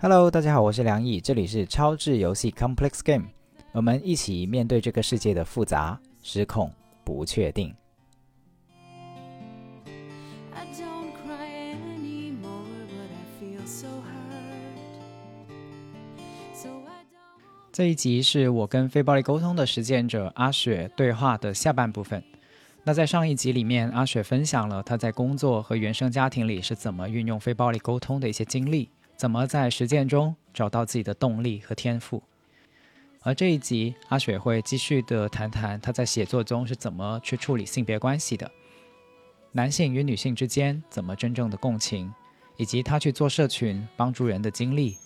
[0.00, 3.26] Hello，大家好，我是梁毅，这里是超智游戏 Complex Game，
[3.72, 6.70] 我们一起面对这个世界的复杂、失控、
[7.02, 7.74] 不确定。
[17.72, 22.22] 这一集是我跟非暴力沟通的实践者阿雪对话的下半部分。
[22.86, 28.90] 那在上一集里面，阿雪分享了她在工作和原生家庭里是怎么运用非暴力沟通的一些经历。
[29.16, 32.22] 怎么在实践中找到自己的动力和天赋？
[33.22, 38.50] 而这一集，阿雪会继续的谈谈她在写作中是怎么去处理性别关系的，
[39.52, 42.12] 男性与女性之间怎么真正的共情，
[42.58, 44.98] 以及她去做社群帮助人的经历。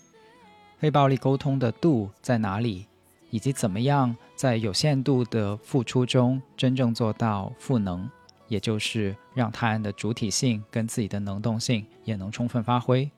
[0.79, 2.87] 非暴力沟通的度在哪里？
[3.31, 8.09] 以及怎么样在有限度的付出中真正做到赋能，
[8.49, 13.11] 也就是让他人的主体性跟自己的能动性也能充分发挥。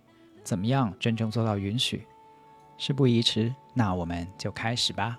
[0.43, 2.07] 怎么样真正做到允许？
[2.79, 5.19] 事不宜迟，那我们就开始吧。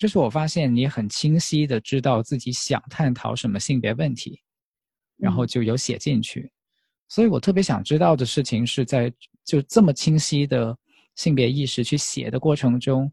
[0.00, 4.40] 就是我发现你很清晰的知道自己想探讨什么性别问题，
[5.16, 6.50] 然后就有写进去。
[7.08, 9.12] 所以我特别想知道的事情是在
[9.44, 10.76] 就这么清晰的。
[11.16, 13.12] 性别意识去写的过程中，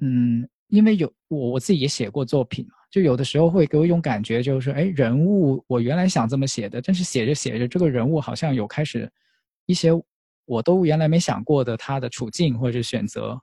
[0.00, 9.08] 嗯，因为有我我自己也写过作品嘛，就有的时候会给我一种感觉，就是说，哎，人物我原来想这么写的，但是写着写着，这个人物好像有开始
[9.66, 9.90] 一些
[10.46, 13.40] 我都原来没想过的他的处境或者选择，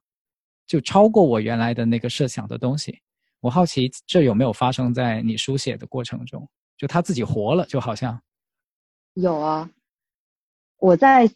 [0.66, 3.00] 就超过我原来的那个设想的东西。
[3.40, 6.48] 我好奇这有没有发生在你书写的过程中？
[6.78, 8.22] 就他自己活了，就好像
[9.14, 9.70] 有啊，
[10.78, 11.30] 我在。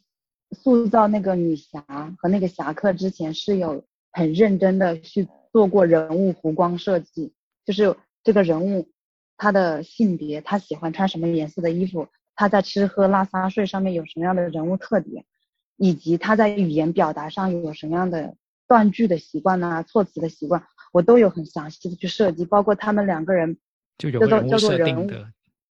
[0.51, 1.83] 塑造那个女侠
[2.17, 3.83] 和那个侠客之前是有
[4.13, 7.33] 很认真的去做过人物弧光设计，
[7.65, 7.93] 就是
[8.23, 8.87] 这个人物
[9.35, 15.25] 他的性别，他喜欢穿什么颜色的衣服，他在吃喝拉撒睡上面有什么样的人物特点，
[15.75, 18.33] 以及他在语言表达上有什么样的
[18.67, 23.57] 断句的习惯呐，措辞的习惯，我都有很详细的去设计，包括他们两个人
[23.97, 25.07] 叫做叫做人物，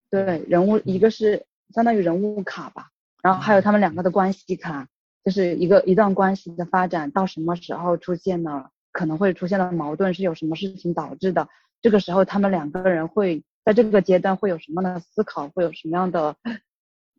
[0.10, 2.90] 对人物一个是相当于人物卡吧。
[3.22, 4.88] 然后还有他们两个的关系卡，
[5.24, 11.48] 就是一个一段关系的发展到什么时候出现了可能会出现的矛盾，是有什么事情导致的？
[11.82, 15.50] 这个时候他们两个人会在这个阶段会有什么样的思考？
[15.50, 16.36] 会有什么样的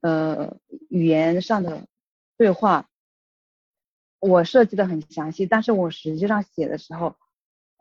[0.03, 0.57] 呃
[0.89, 1.87] 语言上的
[2.39, 2.87] 对话？
[4.27, 7.15] 我设计的很详细，但是我实际上写的时候，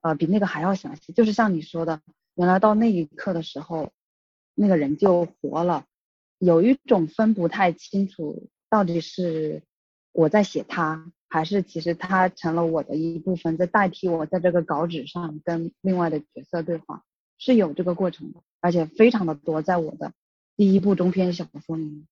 [0.01, 1.13] 呃，比那个还要详细。
[1.13, 2.01] 就是像你说的，
[2.35, 3.91] 原来到那一刻的时候，
[4.53, 5.85] 那个人就活了。
[6.39, 9.63] 有一种分不太清楚，到底是
[10.11, 17.05] 我在写他，还是其实他成了我的一部分，在代替我在这个稿纸上跟另外的角色对话，
[17.37, 20.11] 是有这个过程的，而且非常的多，在我的
[20.57, 22.05] 第一部中篇小说里面。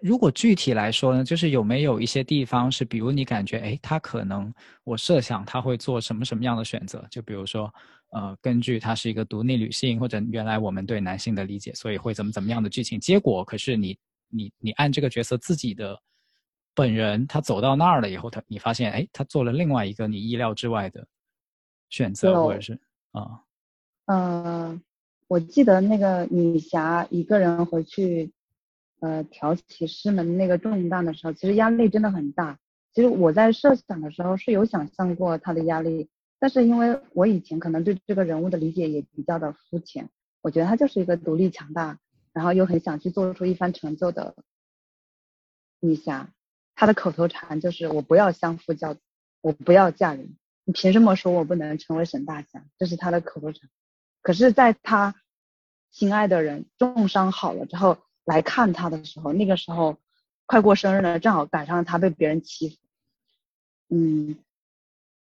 [0.00, 4.52] 如果具体来说呢，就是有没有一些地方是，比如你感觉，哎，他可能
[4.84, 7.04] 我设想他会做什么什么样的选择？
[7.10, 7.72] 就比如说，
[8.10, 13.44] 呃，根据他是一个独立女性，或者原来我们对男性的理解，所以会怎么怎么样的剧情结果？
[13.44, 13.98] 可是你
[14.28, 16.00] 你你按这个角色自己的
[16.76, 21.04] 本人，他走到那儿了以后，他你发现，哎，他做了另外一个你意料之外的
[21.90, 23.40] 选择，或者是啊，
[24.06, 24.80] 嗯，
[25.26, 28.30] 我记得那个女侠一个人回去。
[29.02, 32.56] 呃，挑起师门那个重担的时候，其实压力真的很大。
[32.94, 36.08] 其实我在设想的时候是有想象过他的压力，
[36.38, 40.08] 但是因为我以前可能对这个人物的理解也比较的肤浅，
[40.40, 41.98] 我觉得他就是一个独立强大，
[42.32, 44.36] 然后又很想去做出一番成就的
[45.80, 46.30] 女侠。
[46.76, 49.00] 他的口头禅就是“我不要相夫教子，
[49.40, 53.68] 我不要嫁人，你凭什么说我不能成为沈大侠？”这是他的口头禅。
[54.20, 55.16] 可是，在他
[55.90, 57.98] 心爱的人重伤好了之后。
[58.24, 59.96] 来看他的时候，那个时候
[60.46, 62.76] 快过生日了，正好赶上他被别人欺负。
[63.88, 64.36] 嗯，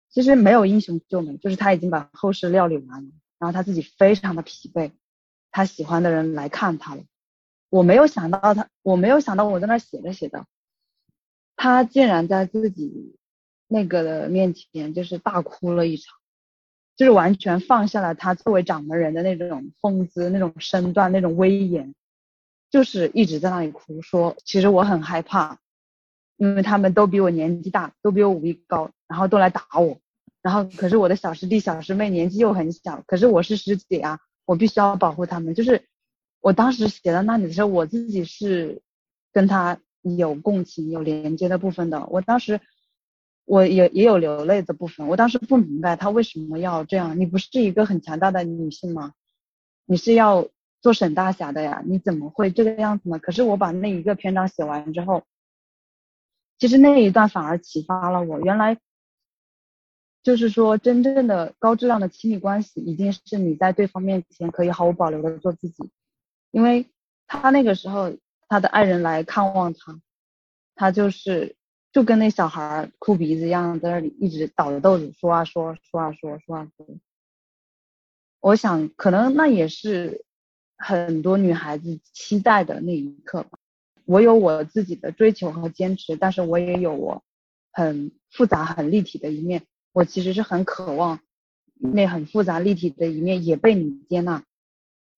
[0.10, 4.92] 其实没有英雄救美，就是他已经把后事料理完了，然后他自己非常的疲惫，
[5.51, 7.04] 他喜欢的人来看他了。
[7.69, 10.45] 我没有想到他，我没有想到我在那写着写着，
[11.56, 13.18] 他竟然在自己
[13.68, 16.16] 那个的面前就是大哭了一场，
[16.95, 21.95] 就是完全放下了他作为掌门人的那种风姿、那种身段、那种威严。
[22.73, 25.59] 就是一直在那里哭，说其实我很害怕，
[26.37, 29.99] 因为他们都比我年纪大，都比我武艺高，然后都来打我，
[30.41, 35.53] 然后可是我的小师弟小师妹年纪又很小，可是我是师姐啊，我必须要保护他们。
[35.53, 35.83] 就是
[36.41, 38.81] 我当时写到那里的时候，我自己是
[39.31, 42.07] 跟他有共情、有连接的部分的。
[42.07, 42.59] 我当时
[43.45, 45.07] 我也也有流泪的部分。
[45.07, 47.19] 我当时不明白他为什么要这样。
[47.19, 49.13] 你不是一个很强大的女性吗？
[49.85, 50.47] 你是要
[50.83, 51.81] 做沈大侠的呀？
[51.85, 53.18] 你怎么会这个样子呢？
[53.18, 55.24] 可是我把那一个篇章写完之后，
[56.59, 58.41] 其实那一段反而启发了我。
[58.41, 58.77] 原来
[60.24, 65.89] 就是说，真正的高质量的亲密关系，一定是你在对方面前可以毫无保留的做自己。
[66.51, 66.89] 因为
[67.27, 68.13] 他那个时候，
[68.50, 70.01] 他的爱人来看望他，
[70.75, 71.56] 他就是
[71.94, 76.85] 就跟那小孩哭鼻子一样，在那里一直倒着豆子说啊说，说啊说，说啊说。
[78.41, 80.25] 我想，可能那也是
[80.77, 83.45] 很多女孩子期待的那一刻。
[84.05, 87.23] 我有我自己的追求和坚持，但是我也有我
[87.71, 89.63] 很复杂、很立体的一面。
[89.93, 91.19] 我其实是很渴望
[91.75, 94.43] 那很复杂、立体的一面也被你接纳。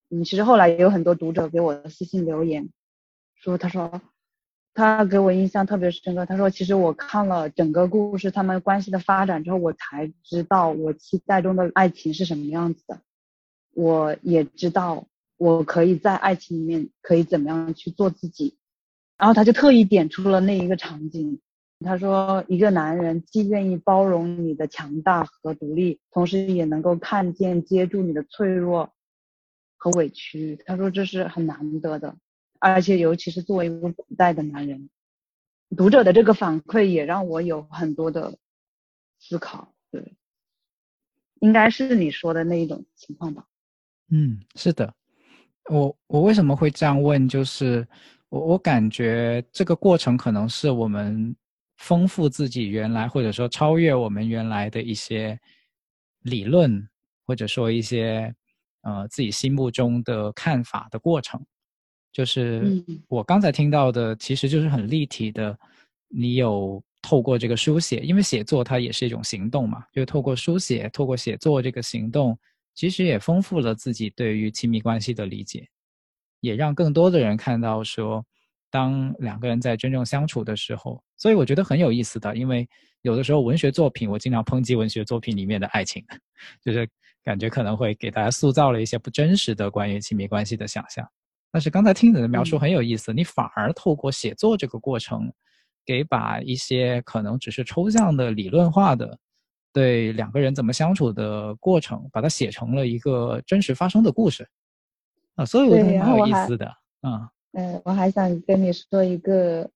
[0.09, 2.69] 嗯，其实后来也有很多读者给我私信留言，
[3.35, 4.01] 说他说
[4.73, 6.25] 他给我印象特别深刻。
[6.25, 12.99] 他说，其实我看了整个故事他们关系的发展之后，我才知道我期待中的爱情是什么样子的。
[13.73, 15.07] 我也知道，
[15.37, 18.57] 我可以在爱情里面可以怎么样去做自己，
[19.17, 21.41] 然后他就特意点出了那一个场景，
[21.81, 28.93] 他说一个男人既愿意包容你的强大和独立，同时也能够看见接住你的脆弱
[29.77, 32.17] 和委屈，他说这是很难得的，
[32.59, 34.89] 而且尤其是作为一个古代的男人，
[35.75, 38.37] 读者的这个反馈也让我有很多的
[39.19, 40.15] 思考，对，
[41.39, 43.45] 应该是你说的那一种情况吧。
[44.09, 44.93] 嗯，是的，
[45.69, 47.27] 我我为什么会这样问？
[47.27, 47.87] 就是
[48.29, 51.35] 我我感觉这个过程可能是我们
[51.77, 55.39] 丰富自己原来，或者说超越我们原来的一些
[56.21, 56.87] 理论，
[57.25, 58.33] 或者说一些
[58.83, 61.43] 呃自己心目中的看法的过程。
[62.11, 65.57] 就是我刚才听到的，其实就是很立体的。
[66.07, 72.37] 你有透过这个书写，因为写作它也是一种行动嘛，就透过书写，透过写作这个行动。
[72.75, 75.67] 其实也丰富了自己对于亲密关系的理解，
[76.41, 78.23] 也让更多的人看到说，
[78.69, 82.35] 当两个人在真正相处的时候，所以我觉得很有意思的。
[82.35, 82.67] 因为
[83.01, 86.03] 有的时候文学作品，我经常抨击文学作品里面的爱情，
[86.61, 86.87] 就是
[87.23, 91.07] 感觉可能会给大家塑造了一些不真实的关于亲密关系的想象。
[91.51, 95.31] 但是刚才听你的描述很有意思，你反而透过写作这个过程，
[95.85, 99.17] 给把一些可能只是抽象的理论化的。
[99.75, 104.47] 对两个人怎么相处的过程，把它写成了一个真实发生的故事
[105.35, 106.65] 啊，所以我觉得蛮有意思的
[107.01, 107.29] 啊。
[107.51, 109.69] 嗯，我还想跟你说一个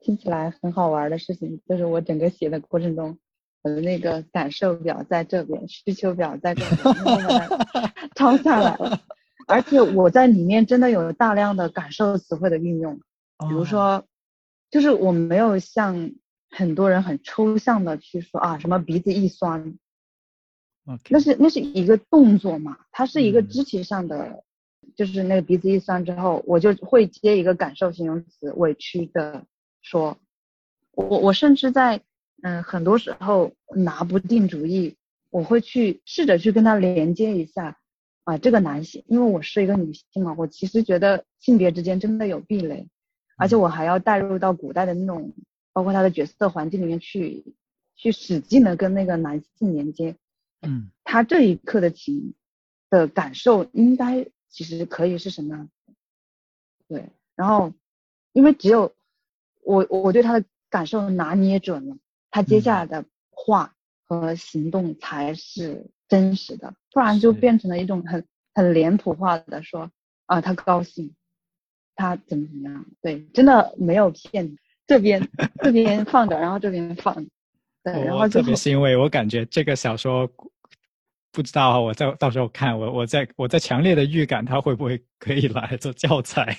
[0.00, 3.18] 听起来很好玩的事情，就是我整个写的过程中，
[3.60, 7.38] 我的那个感受表在这边，需求表在这边，
[8.16, 8.98] 抄下来了。
[9.46, 12.98] 而且我在里面真的有大量的感受词汇的运用，
[13.50, 14.02] 比如说，
[14.70, 16.10] 就是我没有像。
[16.56, 19.76] 很多人很抽象的去说啊，什么鼻子一酸，
[21.10, 24.42] 那是那是一个动作嘛，它是一个肢体上的，
[24.96, 29.44] 就是那个鼻子一酸之后，我就会接一个感受形容词，委屈的
[29.82, 30.16] 说，
[30.92, 32.00] 我我甚至在
[32.42, 34.96] 嗯很多时候拿不定主意，
[35.28, 37.76] 我会去试着去跟他连接一下
[38.24, 42.88] 啊，这个男性，因为我是一个女性嘛，我其实觉得性别之间真的有壁垒，
[43.36, 45.34] 而且我还要带入到古代的那种。
[45.76, 47.44] 包括他的角色环境里面去，
[47.96, 50.16] 去使劲的跟那个男性连接，
[50.62, 52.32] 嗯，他这一刻的情
[52.88, 55.92] 的感受应该其实可以是什么样子？
[56.88, 57.74] 对，然后
[58.32, 58.94] 因为只有
[59.64, 61.98] 我我对他的感受拿捏准了，
[62.30, 63.74] 他接下来的话
[64.06, 69.90] 和行动才是真实的，不然就变成了一种很很脸谱化的说
[70.24, 71.14] 啊，他高兴，
[71.94, 72.86] 他怎么怎么样？
[73.02, 74.56] 对，真的没有骗。
[74.86, 75.28] 这边
[75.62, 77.14] 这边放着，然后这边放，
[77.82, 78.96] 对，然后特别欣慰。
[78.96, 80.30] 我感觉这个小说
[81.32, 86.56] 不知道，我在到时候看，我我在我在强烈的预感，它会不会可以来做教材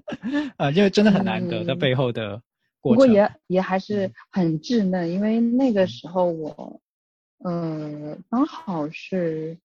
[0.56, 0.70] 啊？
[0.70, 2.40] 因为真的很难得，它背后的
[2.80, 2.98] 过程。
[3.00, 6.80] 不过也也还是很稚嫩，因为那个时候我
[7.44, 9.58] 呃刚好是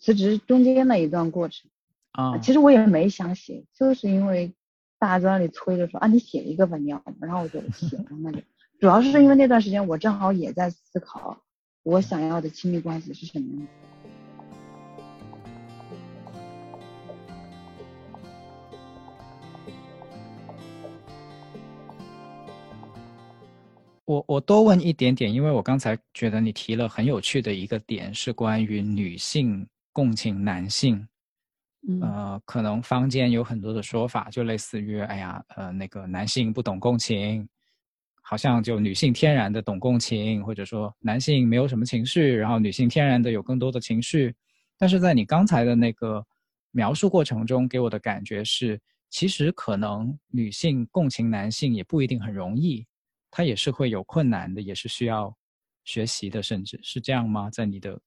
[0.00, 1.70] 辞职中间的一段过程
[2.10, 2.38] 啊。
[2.38, 4.52] 其实我也没想写，就是因为。
[4.98, 8.42] 大家在那里催着说啊，你写一个吧，你要，然后我就写了那个。
[8.80, 11.36] 主要是因为那段时间我正好也在思考，
[11.82, 13.68] 我想要的亲密关系是什么样子。
[24.06, 31.06] 我我多问一点点，因为我刚才觉得你提了很有趣的一个点，是关于女性共情男性。
[32.00, 37.48] 呃，可能坊间有很多的说法，就类似于，哎呀，呃，那个男性不懂共情，
[38.22, 44.34] 好像就女性天然的懂共情，或者说男性没有什么情绪，然后女性天然的有更多的情绪。
[44.76, 46.24] 但是在你刚才的那个
[46.72, 52.84] 描述过程中，给我的感觉是，其实可能女性共情男性也不一定很容易，
[53.30, 55.32] 她也是会有困难的，也是需要
[55.84, 57.48] 学习的，甚至是这样吗？
[57.48, 58.00] 在你的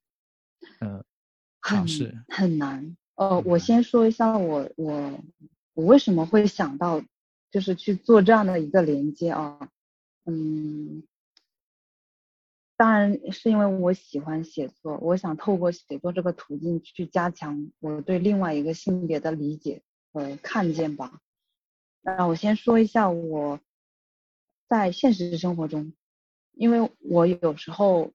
[0.81, 1.03] 呃
[1.63, 2.95] 尝试很难。
[3.19, 5.19] 呃，我先说一下我我
[5.73, 7.03] 我为什么会想到
[7.51, 9.69] 就是去做这样的一个连接啊，
[10.23, 11.03] 嗯，
[12.77, 19.81] 当然是因为我喜欢写作，我想透过写作这个途径去加强我对另外一个性别的理解
[20.13, 21.19] 和看见吧。
[22.01, 23.59] 那我先说一下我
[24.69, 25.91] 在现实生活中，
[26.53, 28.13] 因为我有时候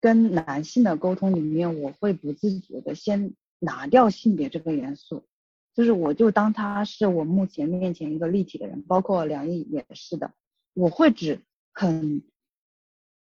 [0.00, 3.34] 跟男性的沟通里面，我会不自觉的先。
[3.58, 5.24] 拿掉性别这个元素，
[5.74, 10.32] 就是我就当他是我目前面前一个立体的人，包括梁毅也是的。
[10.74, 11.40] 我会只
[11.72, 12.22] 很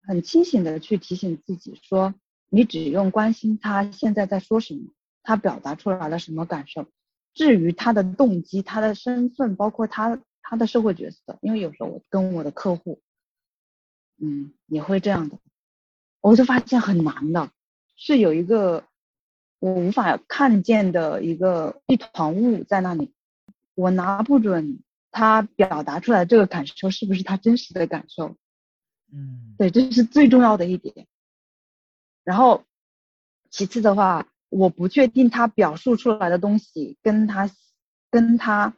[0.04, 2.14] 很清醒的去提醒自己说，
[2.50, 4.92] 你只用关心他现在在说什么，
[5.24, 6.88] 他表达出来了什么感受。
[7.34, 13.02] 至于他的动机、他的身份，包括他他的社会角色，因为有时候我跟我的客户，
[14.18, 15.40] 嗯，也会这样的，
[16.22, 17.52] 我就发现很难的，
[17.98, 18.86] 是有一个。
[19.62, 23.14] 我无法看见的一个一团雾在那里，
[23.76, 24.80] 我拿不准
[25.12, 28.36] 他表达出来这个感受是不是他真实的感受。
[29.14, 31.06] 嗯，对，这是最重要的一点。
[32.24, 32.64] 然后，
[33.52, 37.52] 其次的话，我不确定他表述出来的东西跟他
[38.10, 38.74] 跟他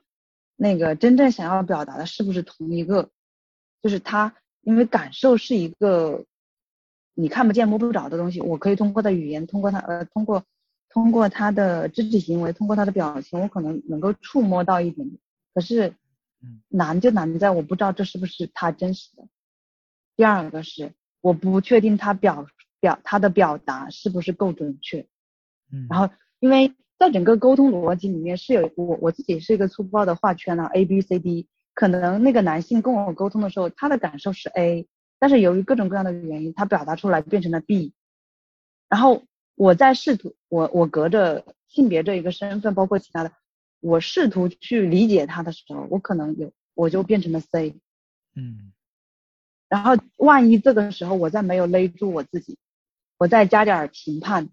[0.57, 3.09] 那个真正想要表达的是不是同一个。
[3.81, 6.25] 就是他，因为感受是一个
[7.13, 10.43] 你看不见摸不着的东西，我可以通过的语言，通过他呃，通过。
[10.93, 15.19] 通过他的肢体行为，通过他的表情，我可能能够触摸到一点点。
[15.51, 15.95] 可是，
[16.69, 19.23] 难就难在我不知道这是不是他真实的。
[20.15, 22.45] 第二个是，我不确定他表
[22.79, 25.07] 表他的表达是不是够准确。
[25.71, 25.87] 嗯。
[25.89, 31.47] 然后，因为在整个沟通逻辑里面是有我我自己是一个粗暴的画圈啊，A B C D。
[31.73, 37.95] 可能那个男性跟我沟通的时候，他的感受是 A，但是由于各种各样的原因，他表达出来变成了 B。
[38.87, 39.23] 然后。
[39.55, 43.31] 我在试图，我我隔着性别这一个身份，包括其他的，
[43.81, 47.75] 我试图去理解他的时候，我可能有我就变成了 C，
[48.35, 48.73] 嗯，
[49.69, 52.57] 然后万一这个时候我再没有勒住我自己，
[53.17, 54.49] 我再加点评判，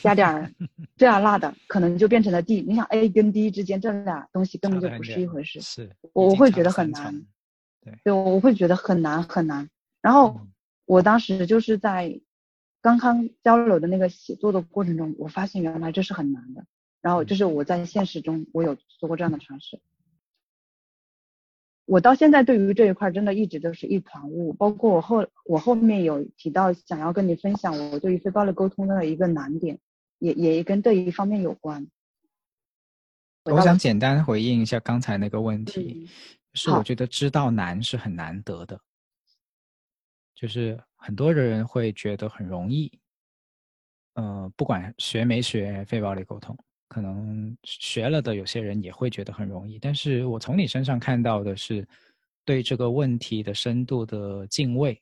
[0.00, 0.54] 加点
[0.96, 2.60] 这样那的，可能就变成了 D。
[2.60, 7.26] 你想 A 跟 D 之间这俩东西根本就不是一回事，是，我我会觉得很难，
[7.82, 9.68] 对，对，我会觉得很难很难。
[10.00, 10.40] 然后
[10.84, 12.20] 我当时就是在。
[12.80, 16.64] 刚刚交流的那个写作的过程中，我发现原来这是很难的。
[17.00, 19.80] 然后就是我在现实中，我有做过这样的尝试。
[21.86, 24.52] 我到现在对于这一块真的一直都是一团雾。
[24.52, 29.78] 包括我后我后面有提到想要跟你分享我对于非暴力沟通的一个难点，
[30.18, 31.88] 也也跟这一方面有关。
[33.44, 36.08] 我想简单回应一下刚才那个问题，
[36.52, 38.78] 是我觉得知道难是很难得的。
[40.34, 42.92] 就是很多人会觉得很容易，
[44.14, 46.54] 呃，不管学没学非暴力沟通，
[46.88, 49.78] 可能学了的有些人也会觉得很容易。
[49.78, 51.88] 但是我从你身上看到的是
[52.44, 55.00] 对这个问题的深度的敬畏。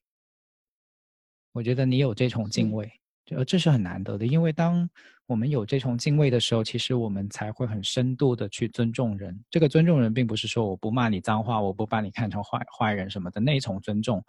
[1.53, 2.89] 我觉得你有这种敬畏，
[3.31, 4.25] 呃，这是很难得的。
[4.25, 4.89] 因为当
[5.27, 9.37] 我们有这种敬畏的时候，其实我们才会很深度的去尊重人。
[9.51, 14.25] 这个尊重人，并不是说我不骂你脏话，我不把你看成坏坏人什么的那种尊重。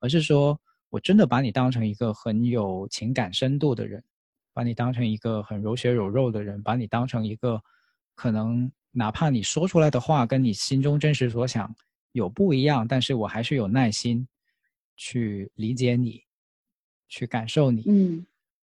[0.00, 0.60] 而是说，
[0.92, 4.04] 我真的把你当成一个很有情感深度的人，
[4.52, 7.58] 把你当成一个很柔血有肉的人，把你当成一个
[8.14, 11.74] 可能哪怕你说出来的话跟你心中真实所想
[12.12, 14.28] 有不一样，但是我还是有耐心
[14.94, 16.22] 去理解你，
[17.08, 18.26] 去感受你，嗯，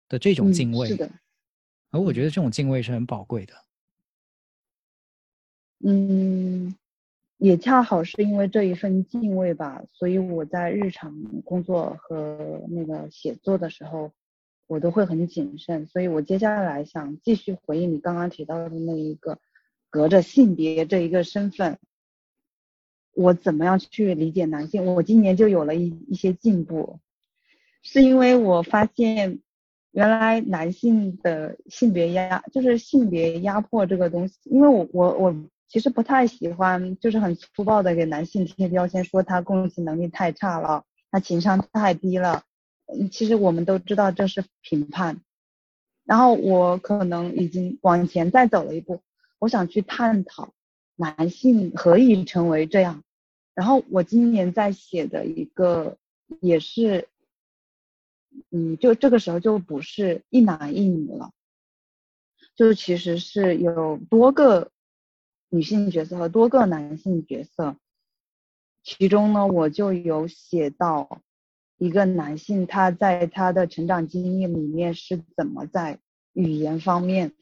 [0.07, 1.11] 的这种敬畏，是的，
[1.89, 3.55] 而我觉得这种敬畏是很宝贵的，
[5.83, 6.75] 嗯。
[7.43, 14.13] 也恰好是因为这一份敬畏吧，所以我在日常工作和那个写作的时候，
[14.65, 15.85] 我都会很谨慎。
[15.85, 19.39] 所以我接下来想继续回应你刚刚提到的那一个，
[19.89, 21.79] 隔着性别这一个身份，
[23.13, 24.85] 我怎么样去理解男性？
[24.85, 27.01] 我今年就有了一一些进步，
[27.81, 29.41] 是因为我发现
[29.91, 35.35] 原来男性的性别压就是性别压迫这个东西，因为我我我。
[35.67, 42.43] 其实不太喜欢，就是很粗暴的给男性贴标签，说他共情能力太差了，他情商太低了。
[42.85, 45.21] 嗯，其实我们都知道这是评判，
[46.03, 49.01] 然后我可能已经往前再走了一步，
[49.39, 50.53] 我想去探讨
[50.95, 53.03] 男性何以成为这样。
[53.55, 55.97] 然后我今年在写的一个
[56.41, 57.07] 也是，
[58.51, 61.31] 嗯，就这个时候就不是一男一女了，
[62.55, 64.71] 就是其实是有多个
[65.53, 67.77] 女性角色和多个男性角色。
[68.81, 71.21] 其中呢，我就有写到
[71.77, 75.99] 一个男性他在他的成长经历里面是怎么在
[76.33, 77.33] 语言方面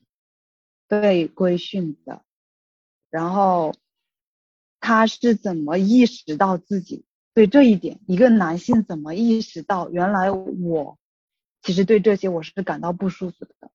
[0.90, 2.22] 被规训的，
[3.10, 3.74] 然后
[4.82, 11.00] 他是怎么意识到自己对这一点，一个男性怎么意识到原来我
[11.62, 13.72] 其实对这些我是感到不舒服的。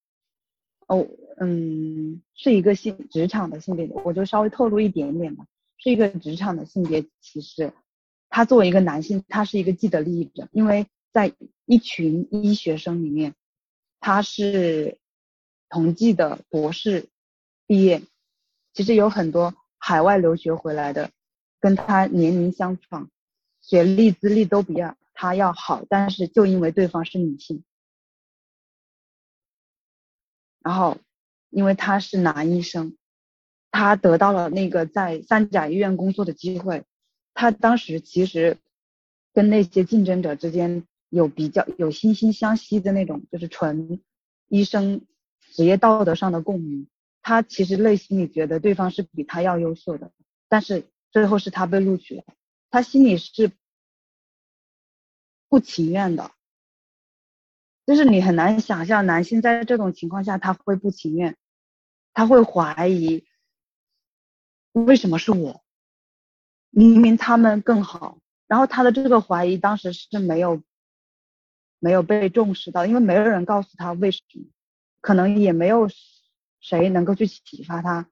[0.88, 5.47] 哦，嗯，是一个性职场的性别，我就稍微透露一点点吧。
[5.78, 7.73] 是一个职场的性别歧视。
[8.28, 11.33] 他作为一个男性，他是一个既得利益者，因为在
[11.66, 13.35] 一群医学生里面，
[14.00, 14.99] 他是
[15.69, 17.09] 同济的博士
[17.66, 18.02] 毕业。
[18.73, 21.11] 其实有很多海外留学回来的，
[21.61, 23.09] 跟他年龄相仿，
[23.61, 27.64] 学历资历都比较他要好，但是就因为对方是女性，
[30.61, 30.99] 然后
[31.56, 32.98] 因为他是男医生。
[33.70, 36.84] 他得到了那个在三甲医院工作的机会，
[37.32, 38.58] 他当时其实
[39.32, 44.02] 跟那些竞争者之间有比较有惺惺相惜的那种，就是纯
[44.48, 45.00] 医生
[45.40, 46.88] 职业道德上的共鸣。
[47.22, 50.12] 他其实内心里觉得对方是比他要优秀的，
[50.48, 52.25] 但是最后是他被录取了，
[52.70, 53.50] 他心里是
[55.48, 56.30] 不情愿的，
[57.86, 61.36] 就是你很难想象男性在这种情况下他会不情愿，
[62.16, 63.26] 他会怀疑。
[64.73, 65.62] 为什么是我？
[66.70, 68.18] 明明他们更好。
[68.46, 70.62] 然后他的这个怀疑当时是没有
[71.79, 74.46] 没有被重视到，因为没有人告诉他为什么，
[75.02, 75.90] 可能也没有
[76.59, 78.09] 谁能够去启发他。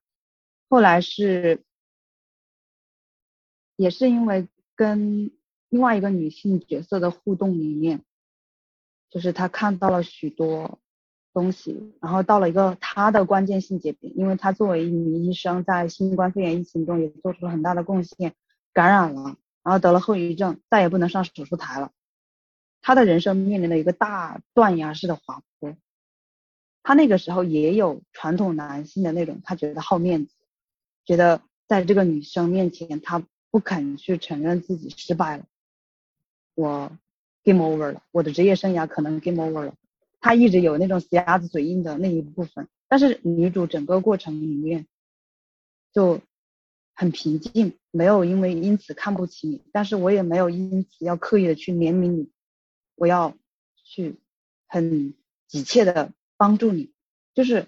[0.69, 1.65] 后来是
[3.77, 5.31] 也是因为跟
[5.71, 8.05] 另外一个女性角色的互动里面，
[9.09, 10.79] 就是他看到了许多。
[11.35, 18.33] 东西，然后到了一个他的关键性节点，因为他作为一名医生，在新冠肺炎疫情中也做出了很大的贡献，
[18.73, 21.91] 感染了，然后得了后遗症，再也不能上手术台了，
[22.81, 25.77] 他的人生面临了一个大断崖式的滑坡。
[26.85, 30.35] 他那个时候也有传统男性的那种，他觉得好面子，
[31.05, 35.45] 觉得在这个女生面前，他不肯去承认自己失败了，
[36.55, 36.93] 我
[37.43, 39.75] game over 了，我的职业生涯可能 game over 了。
[40.25, 44.87] 他一直有那种死鸭子嘴硬的那一部分，但是女主整个过程里面
[45.93, 46.19] 就
[46.95, 52.31] 很平静，没有因为因此看不起你，但是我也没有因此要刻意的去怜悯你，
[52.95, 53.37] 我要
[53.85, 54.17] 去
[54.67, 55.13] 很
[55.47, 56.91] 急切的帮助你，
[57.35, 57.67] 就是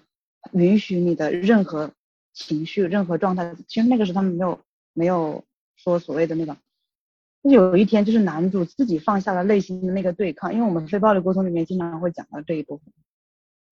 [0.51, 1.91] 允许你的任何
[2.33, 3.55] 情绪、任何状态。
[3.67, 4.59] 其实那个时候他们没有
[4.93, 5.43] 没有
[5.75, 6.57] 说所谓的那个。
[7.51, 12.93] 有一天，就是男主自己放下了内心的那个对抗，因为我们非暴力沟通里面经常会讲到这一部分，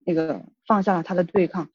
[0.05, 1.69] 那个放下了他的对抗，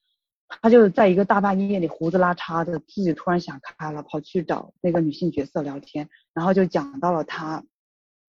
[0.46, 7.64] 他就在一个大半夜里胡子拉碴的，自己突然想开了，跑去找那个女性角色聊天，然后就讲到了他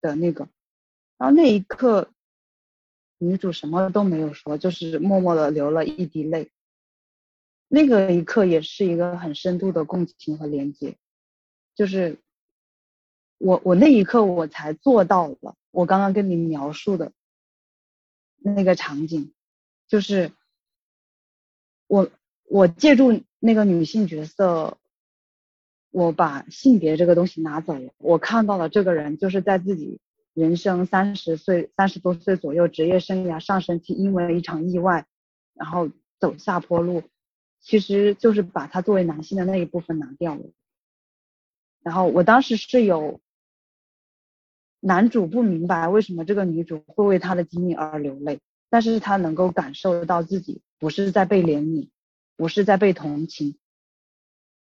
[0.02, 0.48] 的那个，
[1.18, 2.10] 然后那一刻，
[3.20, 6.50] 女主什么都没有说，就是默默的流了一滴泪，
[7.68, 10.96] 那个一刻也是一个很深度的共情和连接，
[11.76, 12.18] 就是。
[13.44, 17.12] 我我那一刻我才做到了，我刚刚跟你描述的
[18.38, 19.34] 那个场景，
[19.88, 20.32] 就是
[21.88, 22.12] 我
[22.48, 24.78] 我借助那个女性角色，
[25.90, 30.00] 我把性别这个东西拿走了，我看到了这个人就是在自己
[30.36, 35.08] 人生三十岁三十多岁左右，职业生涯上升期，因为一场意外，
[35.56, 37.02] 然后走下坡路，
[37.60, 40.44] 其实就是把他作为男性的那一部分拿掉了，
[41.82, 43.20] 然后我当时是有。
[44.84, 48.40] 男主不明白为什么这个女主会为他的经历而流泪，
[48.70, 51.90] 但是他能够感受到自己不是在被怜悯，
[52.36, 53.58] 不是在被同情，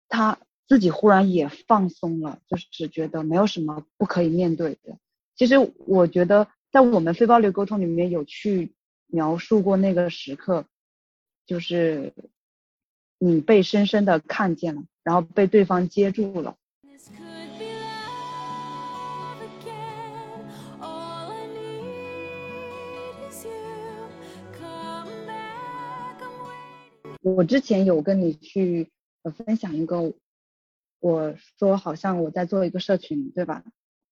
[0.10, 4.98] 他自己忽然也放松了，就是觉得没有什么不可以面对的。
[5.36, 8.74] 其实我觉得在我们非暴力沟通里面有去
[9.06, 10.66] 描述过那个时刻，
[11.46, 12.14] 就是
[13.20, 16.56] 你被深深的看见了，然后被对方接住了。
[27.36, 28.90] 我之前有跟你去
[29.36, 30.14] 分享一个，
[31.00, 33.64] 我说好像我在做一个社群，对吧？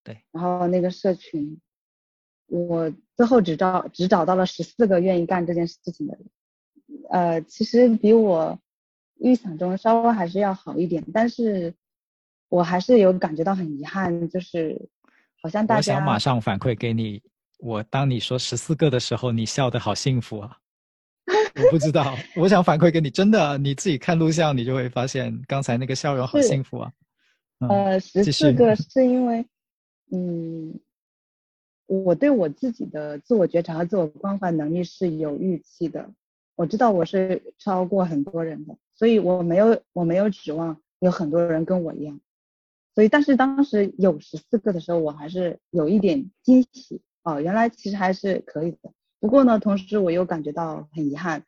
[0.03, 0.23] 对。
[0.31, 1.59] 然后那个社群，
[2.47, 6.25] 我最后只找只找到了十四个愿意干这件事情的人，
[7.09, 8.59] 呃，其实比我
[9.19, 11.73] 预想中稍微还是要好一点，但是
[12.49, 14.89] 我还是有感觉到很遗憾，就是
[15.41, 15.93] 好像大家。
[15.93, 17.21] 我想马上反馈给你，
[17.59, 20.57] 我当你说十四个的时候，你笑得好幸福啊！
[21.55, 26.91] 我不知道，我想反馈给你，真的，你自己看录像，你就会发现刚才那个笑容好幸福啊。
[27.69, 29.45] 呃，十四个是因为，
[30.11, 30.79] 嗯。
[31.87, 36.09] 我对我自己的自我觉察和自我关怀能力是有预期的，
[36.55, 42.19] 我知道我是超过很多人的，所以我没有我没有指望有很多人跟我一样，
[42.95, 48.91] 所以但是当时有十四个的时候，我还是有一点惊喜哦，原来其实还是可以的。
[49.25, 51.43] 不过呢，同时我又感觉到很遗憾，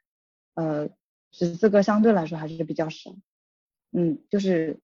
[0.56, 0.90] 呃，
[1.32, 3.16] 十四个相对来说还是比较少，
[3.92, 4.80] 嗯，就是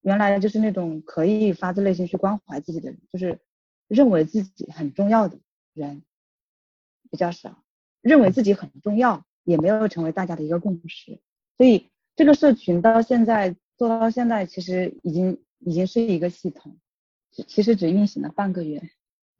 [0.00, 3.38] 原来就是那种可以发自内心去关怀自己的人，就是。
[3.90, 5.40] 认为自己很重要的
[5.74, 6.04] 人
[7.10, 7.64] 比较少，
[8.00, 11.18] 认为自己很重要也没有成为大家的一个共识，
[11.56, 16.78] 所以这个社群到现在做到现在，其实已经已经是一个系统，
[17.32, 18.80] 其实只运行了半个月。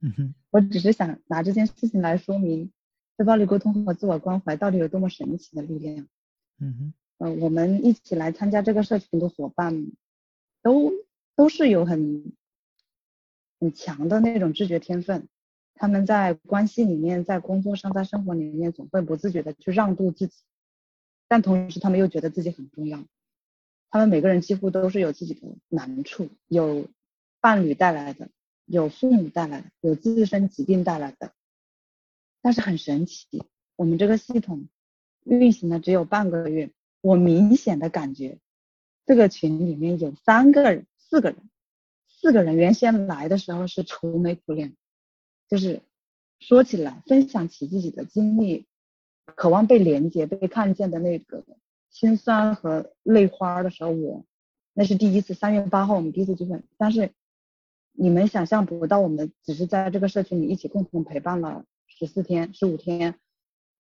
[0.00, 2.72] 嗯哼，我只是想拿这件事情来说明
[3.20, 6.08] 非暴力沟通和自我关怀到底有多么神奇的力量。
[6.58, 9.92] 嗯哼，呃，我们一起来参加这个社群的伙伴
[10.62, 10.90] 都
[11.36, 12.32] 都是有很。
[13.62, 15.28] 很强的那种知觉天分，
[15.74, 20.34] 他们在关系里面，在工作上，在生活里面，总会不自觉的去让渡自己，
[21.28, 23.04] 但同时他们又觉得自己很重要。
[23.90, 26.88] 他们每个人几乎都是有自己的难处，有
[27.42, 28.30] 伴侣带来的，
[28.64, 31.34] 有父母带来的，有自身疾病带来的。
[32.42, 33.44] 但是很神奇，
[33.76, 34.68] 我们这个系统
[35.24, 38.38] 运行了只有半个月，我明显的感觉
[39.06, 41.38] 这个群里面有三个人、四个人。
[42.22, 44.76] 四个人原先来的时候是愁眉苦脸，
[45.48, 45.80] 就是
[46.38, 48.66] 说起来分享起自己的经历，
[49.24, 51.42] 渴望被连接、被看见的那个
[51.88, 54.26] 心酸和泪花的时候，我
[54.74, 55.32] 那是第一次。
[55.32, 57.10] 三月八号我们第一次聚会，但是
[57.92, 61.64] 你们想象不到，我们只是在这个社群里一起共同陪伴了
[62.00, 63.16] 十四天、十五天，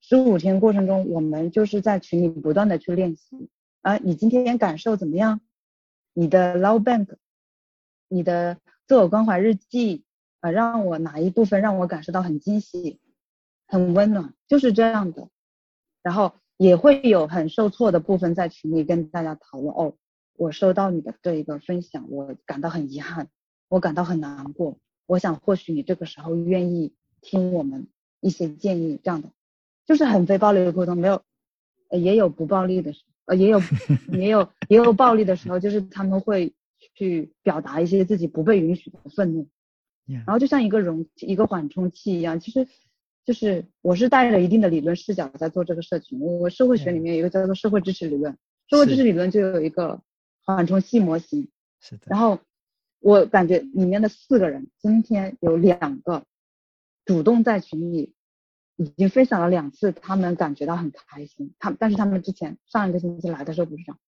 [0.02, 3.48] 十五天过程中，我们就是在群里不断的去练习。
[3.80, 5.40] 啊，你今天感受怎么样？
[6.12, 7.16] 你的 love bank。
[8.08, 10.04] 你的自我关怀日记
[10.40, 13.00] 啊，让我哪一部分让我感受到很惊喜、
[13.66, 15.30] 很温暖，就是这样的。
[16.02, 19.72] 然后也会有很受挫的部分在群里跟大家讨论。
[19.74, 19.94] 哦，
[20.36, 23.30] 我收到你的这一个分享，我感到很遗憾，
[23.68, 24.76] 我感到很难过。
[25.06, 27.88] 我想或许你这个时候愿意听我们
[28.20, 29.30] 一些建议，这样的
[29.86, 31.22] 就是很非暴力的沟通，没有，
[31.90, 33.60] 也有不暴力的时候，呃，也有
[34.12, 36.52] 也有也有暴力的时候，就是他们会。
[36.94, 39.46] 去表达一些自己不被允许的愤怒，
[40.06, 42.66] 然后就像一个容一个缓冲器一样，其实
[43.24, 46.18] 就是我是带着一定的理论视角在做这个社群。
[46.20, 48.36] 我社会学里面有一个叫做社会支持理论，
[48.68, 50.00] 社会支持理论就有一个
[50.42, 51.48] 缓冲器模型。
[51.80, 52.06] 是的。
[52.06, 52.38] 然后
[52.98, 56.24] 我感觉里面的四个人，今天有两个
[57.04, 58.14] 主动在群里
[58.76, 61.54] 已经分享了两次，他们感觉到很开心。
[61.58, 63.98] 他但是他们之前上一个星期来的时候不是这样。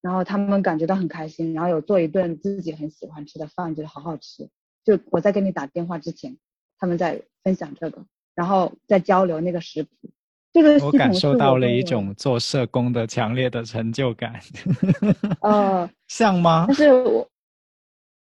[0.00, 4.48] 然后他们感觉到很开心，然后有做一顿自己很喜欢吃的饭，觉得好好吃。
[4.84, 6.36] 就我在跟你打电话之前，
[6.78, 8.04] 他们在分享这个，
[8.34, 9.90] 然后在交流那个食谱。
[10.52, 14.40] 这个我感受到了一种做社工的强烈的成就感。
[15.40, 16.64] 呃， 像吗？
[16.66, 17.26] 但是我，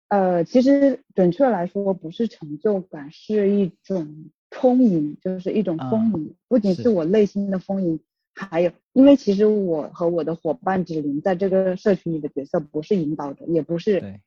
[0.08, 8.00] 呃，其实准确来说不是成就感，是一种充盈，就是一种丰盈，不仅是我内心的丰盈。
[8.34, 14.20] 还有，因为其实我和我的伙伴芷玲在这个社群里的角色不是引导者，也不是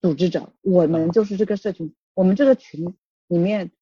[0.00, 2.94] 组织者，我们就是这个社群，我们这个群
[3.26, 3.72] 里面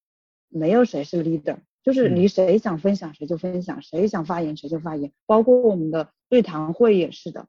[0.49, 7.47] 没有谁是 leader，就是你谁想分享谁就分享，谁想发言谁就发言，包括我们的对谈会也是的，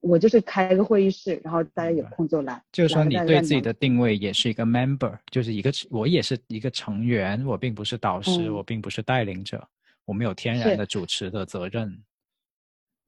[0.00, 2.62] 我就是开个会议室，然后大家有空就来。
[2.70, 9.66] 就是说你对自己的定位也是一个 member，就是一个我也是一个成员，我并不是导师，我并不是带领者。
[10.04, 11.88] 我们有天然的主持的责任。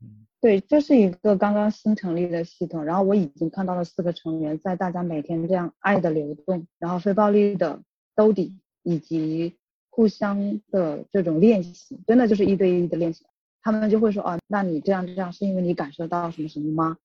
[0.02, 7.80] 嗯，对，这是一个刚刚新成立的系统，然后我已经看到了四个成员在大家每天这样爱的流动，然后非暴力的
[8.14, 9.56] 兜底，以及
[9.88, 13.24] 互相的这种练习，真的就是一对一的练习。
[13.62, 16.96] 他们就会说，哦，那你这样这样是因为你感受到什么什么吗？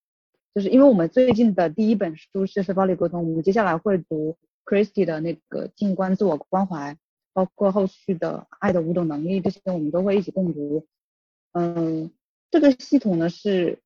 [0.54, 6.98] 就是因为我们最近的第一本书是非暴力沟通，我们接下来会读 Christy 的那个静观自我关怀。
[7.34, 10.88] 包括后续的爱的五种能力，这些我们都会一起共读。
[11.52, 12.10] 嗯，
[12.50, 13.80] 这个系统呢是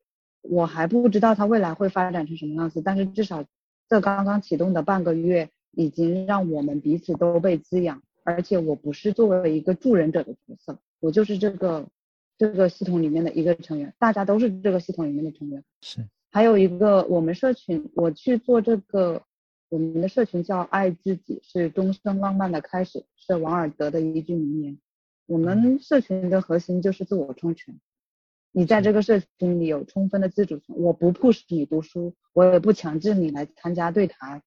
[0.44, 3.44] 我还不知道它未来会发展成什么样子，但是至少
[3.90, 8.04] 这刚刚启动的半个月，已经让我们彼此都被滋养。
[8.24, 11.88] 而且我不是作为一个助人者的角色，我就是这个
[12.40, 15.62] 这个系统里面的一个成员，大家都是这个系统里面的成员。
[15.82, 19.22] 是，还有一个我们社群，我去做这个，
[19.68, 24.80] 我们的社群叫“爱自己是终生浪漫的开始”，是王尔德的一句名言。
[25.26, 27.78] 我们社群的核心就是自我充权，
[28.54, 34.42] 你在这个社群里有充分的自主权，我不迫使你读书，我也不强制你来参加对谈，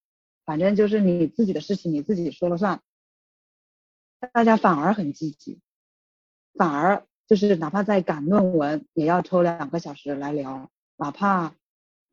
[0.46, 2.80] 反正就是你自己的事情你自己说了算。
[4.32, 5.60] 大家反而很积极，
[6.54, 10.68] 反而就是哪怕在赶论文，也要抽两个小时来聊；
[10.98, 11.54] 哪怕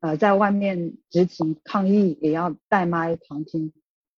[0.00, 3.74] 呃在外面执勤抗议，也要带麦旁听。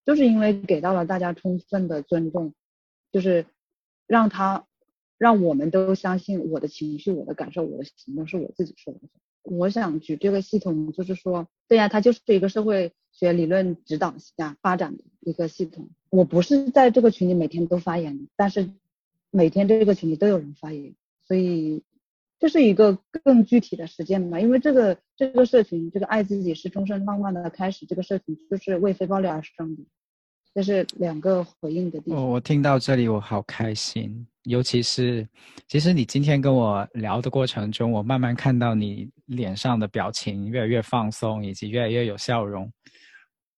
[0.07, 2.55] 就是因为给到了大家充分的尊重，
[3.11, 3.47] 就是
[4.07, 4.65] 让他
[5.19, 9.01] 让我们都相信我的情绪、我的感受、我的行动是我自己说的。
[9.43, 15.91] 我想举这个系统，就是说，对呀，它就是一个社会学理论指导下发展的一个系统。
[16.11, 18.71] 我不是在这个群里每天都发言，但是
[19.33, 20.95] 每天这个群里都有人发言，
[21.27, 21.83] 所以
[22.39, 24.39] 这是一个更具体的实践嘛。
[24.39, 29.83] 因为这个这个社群，这个爱自己是终身浪漫的开始，这个社群就是为非暴力而生的。
[30.55, 32.29] 这是两个回应的地方。
[32.29, 34.27] 我听到这里，我好开心。
[34.43, 35.27] 尤其是，
[35.67, 42.71] 其实你今天跟我聊的过程中，我慢慢看到你脸上的表情越来越放松，以及越来越有笑容，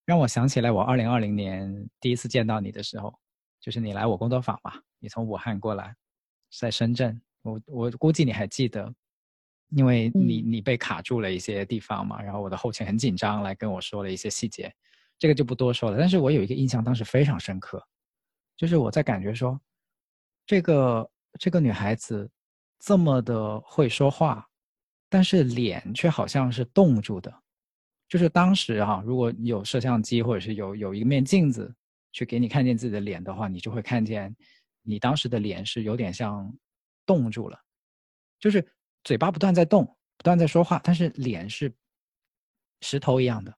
[0.04, 3.12] 让我想起来我二零二零年第一次见到你的时候，
[3.60, 4.74] 就是你来我工作坊嘛，
[5.04, 5.94] 你从武汉过来，
[6.58, 8.90] 在深圳，我我估计你还记得，
[9.68, 14.74] 因为你你被卡住了一些地方嘛，然后我的后勤很紧张，来跟我说了一些细节。
[15.18, 17.86] 这个就不多说了，但是我有一个印象，当时非常深刻，
[18.56, 19.60] 就是我在感觉说，
[20.46, 22.30] 这个这个女孩子
[22.78, 24.48] 这么的会说话，
[25.10, 27.30] 但是脸却好像是冻住的，
[28.08, 31.72] 就是当时哈，如果有摄像机或者是有有一面镜子
[32.10, 34.34] 去给你看见自己的脸的话，你就会看见
[34.84, 36.54] 你当时的脸是有点像
[37.04, 37.58] 冻住了，
[38.38, 38.64] 就是
[39.02, 39.84] 嘴巴不断在动，
[40.16, 41.74] 不断在说话，但是脸是
[42.82, 43.52] 石头一样的。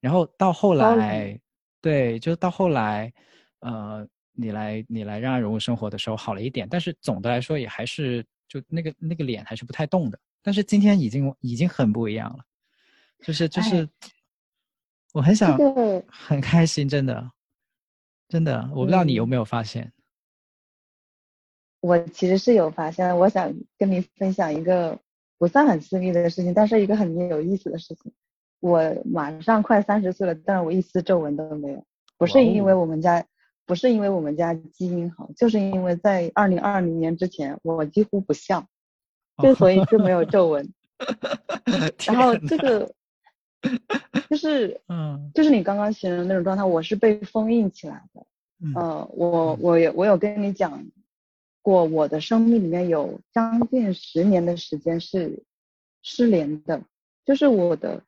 [0.00, 1.38] 然后到后来，
[1.80, 3.12] 对，就是到后来，
[3.60, 10.18] 呃，你来你来让爱融入生活的时候好了一点，但是总的来说也还是就那个那个脸还是不太动的。
[10.40, 12.44] 但是今天已经已经很不一样了，
[13.20, 13.88] 就是就是，
[15.12, 15.56] 我很想
[16.08, 17.30] 很开心，真的，
[18.28, 19.92] 真的，我不知道你有没有发现。
[21.82, 24.96] 我其实是有发现，我想跟你分享一个
[25.36, 28.12] 不算很私密的事情，但是一个很有意思的事情。
[28.60, 31.84] 我马上快三十岁了，但是我一丝皱纹都没有。
[32.16, 33.24] 不是因为我们家，
[33.66, 38.64] 不是因为我们家基因好，就是因为在二零二零年之前，我几乎不笑，
[39.42, 40.72] 就所以就没有皱纹。
[42.06, 42.92] 然后这个
[44.30, 48.24] 就是， 嗯，就是你刚刚形容那种状态，我是被封印起来的。
[48.76, 50.84] 呃，我我有我有跟你讲
[51.62, 55.42] 过，我的生命里面有将近十年的时间是
[56.02, 56.82] 失联的，
[57.24, 58.02] 就是我的。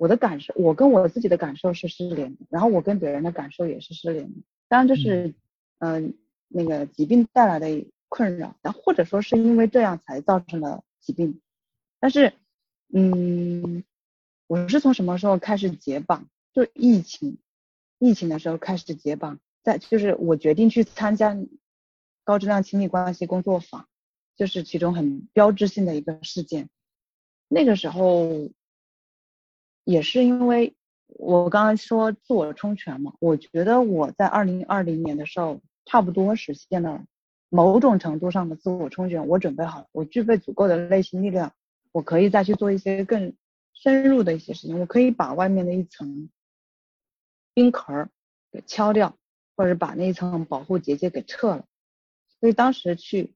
[0.00, 4.40] 我的感受，我跟我自己的感受是失联的，然后我跟别人的感受也是失联的。
[4.68, 5.32] 当然，这是
[5.78, 6.12] 嗯
[6.48, 11.40] 那个疾病带来的困扰，然后或者说是因为这样才造成了疾病。
[12.00, 12.32] 但是，
[12.92, 13.84] 嗯，
[14.48, 16.28] 我是从什么时候开始解绑？
[16.52, 17.38] 就疫情，
[18.00, 21.34] 疫情的时候开始解绑，在就是我决定去参加
[22.26, 23.88] 高质量亲密关系工作坊，
[24.36, 26.68] 就是其中很标志性的一个事件。
[27.48, 28.50] 那个时候。
[29.88, 30.74] 也是因为
[31.06, 37.04] 我刚刚说自我充权嘛，我觉得我在二零二零年的时候差不多实现了
[37.50, 41.52] 某种程度上的自我充权，我准备好了，我具备足够的内心力量，
[41.92, 43.36] 我可以再去做一些更
[43.74, 46.28] 深入的一些事情，我可以把外面的一层
[47.54, 48.10] 冰壳儿
[48.50, 49.16] 给敲掉，
[49.56, 51.64] 或者把那一层保护结界给撤了。
[52.46, 53.34] 所以当时去，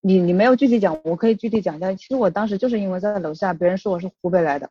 [0.00, 1.92] 你你没有具体讲，我可以具体讲一下。
[1.92, 4.70] 其实我当时就是因为在楼下，别人说我是湖北来的。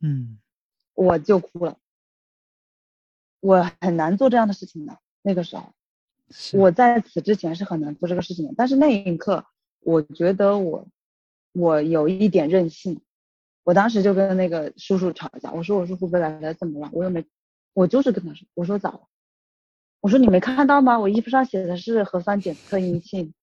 [0.00, 0.40] 嗯，
[0.94, 1.78] 我就哭了。
[3.38, 4.98] 我很难做这样的事情的。
[5.22, 5.72] 那个时候，
[6.54, 8.54] 我在此之前是很难做这个事情的。
[8.56, 9.46] 但是那一刻，
[9.78, 10.88] 我觉得我
[11.52, 13.00] 我有一点任性。
[13.62, 16.90] 我当时就跟那个叔叔吵架，我说我是湖北来的，怎么了？
[16.92, 17.24] 我又没，
[17.74, 19.06] 我就是跟他说，我说咋了？
[20.00, 20.98] 我说你没看到吗？
[20.98, 23.34] 我衣服上写的是核酸检测阴性。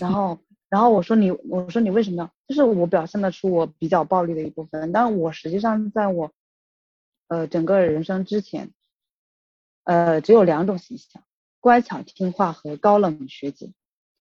[0.00, 0.38] 然后。
[0.70, 2.28] 然后我说你，我说你为什么？
[2.48, 6.32] 就是我表现的出我比较暴力的一部分，但我实际上在我，
[7.28, 8.72] 呃，整个人生之前，
[9.84, 11.22] 呃，只有两种形象：
[11.60, 13.72] 乖巧听话和高冷学姐，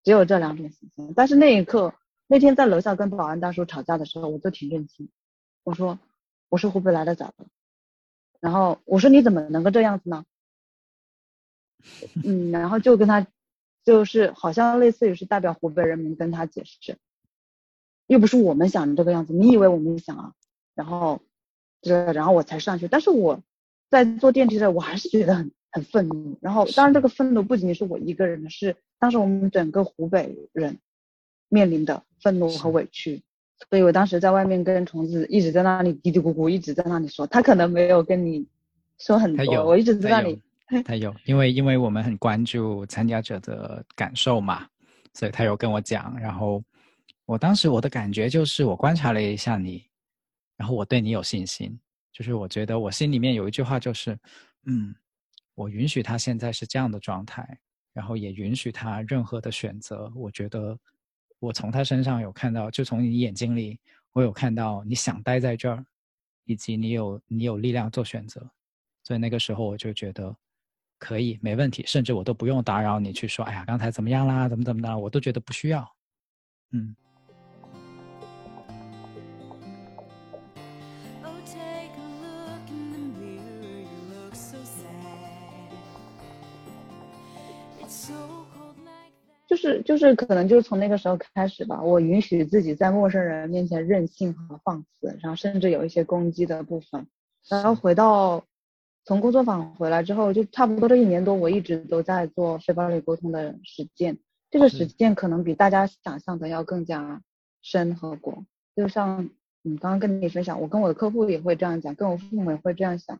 [0.03, 1.11] 只有这两种形象。
[1.15, 1.95] 但是那一刻，
[2.27, 5.09] 那天在楼下跟保安大叔吵架的时候，我就挺任性。
[5.63, 5.97] 我说
[6.49, 7.47] 我是湖北来的，咋的？
[8.39, 10.23] 然后我说你怎么能够这样子呢？
[12.23, 13.25] 嗯，然后就跟他。
[13.85, 16.95] 就是好像类似于是代表湖北人民跟他解释，
[18.07, 20.31] 又不是我们想这个样子，你以为我们想啊？
[20.73, 21.19] 然后
[21.81, 23.43] 这然后我才上去，但是我
[23.89, 26.37] 在坐电梯的时候，我还是觉得很很愤怒。
[26.39, 30.79] 然后当然这个愤怒不仅仅是我一个人的，是当时我们整个湖北人
[31.49, 33.21] 面临的愤怒和委屈。
[33.69, 38.47] 所以我当时在外面跟虫子一直在那里嘀嘀咕咕，一直在那里说，他可能没有跟你
[38.97, 40.41] 说很多，我一直在那里。
[40.85, 44.67] 他有，因为因为我们很关注参加者的感受嘛，
[45.13, 46.17] 所以他有跟我讲。
[46.19, 46.63] 然后
[47.25, 49.85] 我当时我的感觉就是，我观察了一下你，
[50.57, 51.77] 然后我对你有信心，
[52.11, 54.17] 就是我觉得我心里面有一句话就是，
[54.65, 54.95] 嗯，
[55.53, 57.59] 我允许他现在是这样的状态，
[57.91, 60.11] 然后也允许他任何的选择。
[60.15, 60.79] 我觉得
[61.39, 63.79] 我从他身上有看到，就从你眼睛里，
[64.13, 65.85] 我有看到你想待在这儿，
[66.45, 68.49] 以及你有你有力量做选择。
[69.03, 70.33] 所以那个时候我就觉得。
[70.99, 74.47] 可以，没问题，甚至我都不用打扰你去说，哎呀，刚才怎么样啦？
[74.47, 75.87] 怎么怎么的，我都觉得不需要。
[76.71, 76.95] 嗯。
[89.47, 97.05] 就是就是，可能就是从那个时候开始吧，我允许自己在陌生人面前任性和放肆，然后甚至有一些攻击的部分，
[97.49, 98.43] 然后回到。
[99.05, 104.17] 从工作坊回来之后，就差不多这一年多，我一直都在做非暴力沟通的实践。
[104.49, 107.21] 这个实践可能比大家想象的要更加
[107.61, 108.45] 深和广。
[108.75, 109.29] 就像
[109.61, 113.19] 你刚刚跟你分享，我跟我的客户也会这样讲，跟我父母也会这样想，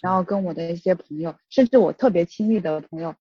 [0.00, 3.14] 然后跟我的一些朋友，甚至我特别亲密的朋友，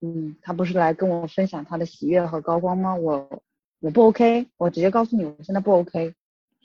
[0.00, 2.94] 嗯，他不是来跟我分享他的喜悦和高光吗？
[2.94, 3.42] 我
[3.80, 6.14] 我不 OK，我直接告诉你，我现在不 OK，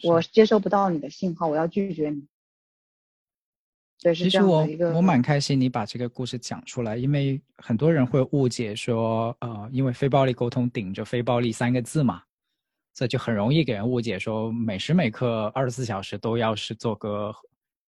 [0.03, 2.25] 我接收不到你的信号，我要拒绝你。
[4.13, 12.21] 其实我我蛮开心你把这个故事讲出来，因为很多人会误解说，呃，因为非暴力沟通顶着非暴力三个字嘛，
[12.93, 17.33] 这就很容易给人误解说每时每刻二十四小时都要是做个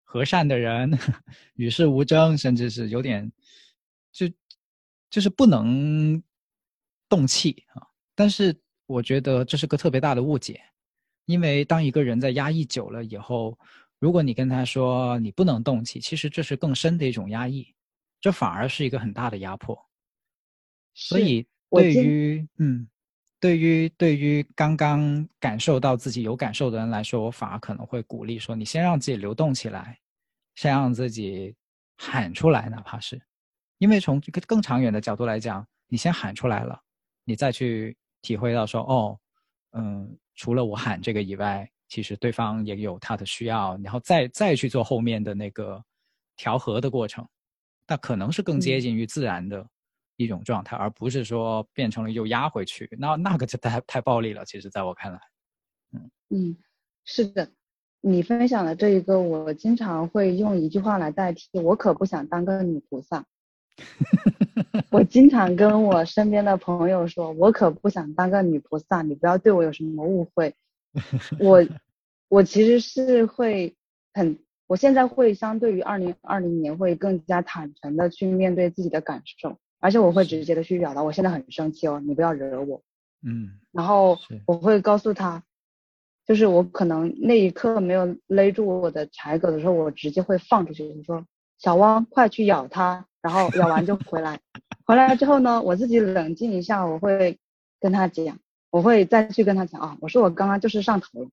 [0.03, 0.91] 和善的人，
[1.55, 3.31] 与世无争，甚至是有点
[4.11, 4.27] 就
[5.09, 6.21] 就是不能
[7.07, 7.81] 动气啊。
[8.13, 8.53] 但是
[8.85, 10.59] 我觉得这是个特别大的误解，
[11.25, 13.57] 因为当一个人在压抑久了以后。
[14.03, 17.73] 如果你跟他说你不能动气，其实这是更深的一种压抑，
[18.19, 19.81] 这反而是一个很大的压迫。
[20.93, 22.85] 所以，对于嗯，
[23.39, 29.97] 对于对于刚刚感受到自己有感受的人来说，我反而可能会鼓励说：你先让自己流动起来，
[30.55, 31.55] 先让自己
[31.97, 33.21] 喊出来，哪怕是，
[33.77, 36.77] 因为从这个更长远的角度来讲，你先喊出来了，
[37.23, 39.17] 你再去体会到说：哦，
[39.71, 41.69] 嗯，除了我喊这个以外。
[41.93, 45.79] 其实对方也有他的需要，然后再再去做后面的那个
[46.35, 47.23] 调和的过程，
[47.87, 49.63] 那可能是更接近于自然的
[50.15, 54.43] 一种状态，而不是说变成了又压回去，那那个就太太暴力了。
[54.43, 55.19] 其实，在我看来，
[55.91, 56.57] 嗯嗯，
[57.05, 57.47] 是的，
[58.01, 63.23] 你分享的这一个，我经常会用一句话来代替：我可不想当个女菩萨。
[64.89, 70.55] 我经常跟我身边的朋友说，我可不想当个女菩萨，你不要对我有什么误会。
[71.39, 71.65] 我
[72.29, 73.75] 我其实是会
[74.13, 82.81] 很，我现在会相对于二零二零年会更加坦诚的去面对自己的感受，而且我会直接的去表达，我现在很生气哦，你不要惹我。
[83.21, 85.43] 嗯，然后我会告诉他，
[86.25, 91.25] 就是我可能那一刻没有勒住我的柴狗的时候，我直接会放出去，我说
[91.57, 94.39] 小汪快去咬它，然后咬完就回来。
[94.85, 97.39] 回来之后呢，我自己冷静一下，我会
[97.79, 98.39] 跟他讲。
[98.73, 101.29] 我会再去跟他讲啊，我说我刚刚就是上头了，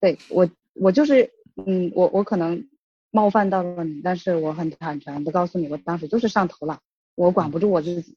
[0.00, 2.68] 对我我就是嗯我我可能
[3.12, 6.80] 冒犯到了你，但是我很坦诚的告诉你，我当时就是上头了，
[7.14, 8.16] 我管不住我自己。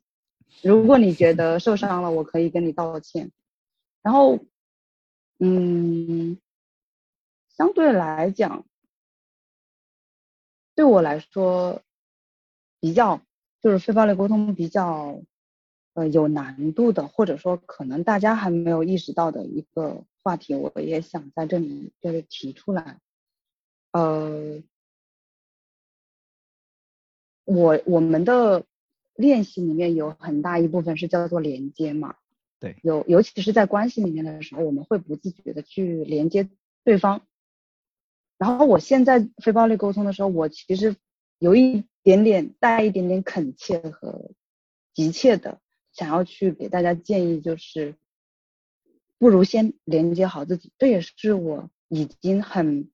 [0.64, 3.32] 如果你觉得受伤了，我可以跟你道歉。
[4.02, 4.40] 然后
[5.38, 6.40] 嗯，
[7.50, 8.66] 相对来讲，
[10.74, 11.84] 对我来说
[12.80, 13.22] 比较
[13.62, 15.22] 就是非暴力沟通比较。
[16.00, 23.02] 呃，有难度的，或者说可能大家还没有意识到的一个话题，我也想在这里就是提出来。
[23.92, 24.64] 呃，
[27.44, 28.64] 我我们的
[29.16, 32.16] 练习里面有很大一部分是叫做连接嘛，
[32.62, 36.48] 对，有尤其是在关系里面的时候，我们会不自觉的去连接
[36.86, 37.28] 对方。
[38.38, 40.96] 然后我现在非暴力沟通的时候，我其实
[41.40, 44.32] 有一点点带一点点恳切和
[44.94, 45.60] 急切的。
[45.92, 47.96] 想要去给大家建议，就是
[49.18, 52.90] 不如先连接好自己，这也是我已经很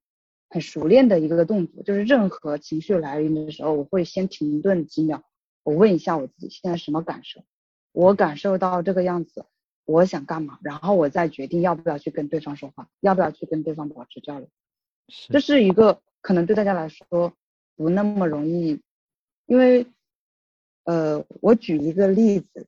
[0.50, 1.84] 很熟练的一个动作。
[1.84, 5.24] 就是任何情绪来临的时候，我会先停顿几秒，
[5.64, 7.44] 我问一下我自己现在什么感受，
[7.92, 9.46] 我感受到这个样子，
[9.86, 14.50] 我想干嘛，然后我再决定要不要去跟对方说话，要不要去跟对方保持交流。
[15.30, 17.34] 这是一个可能对大家来说
[17.76, 18.82] 不那么容易，
[19.46, 19.86] 因为，
[20.86, 22.68] 呃，我举一个例子吧，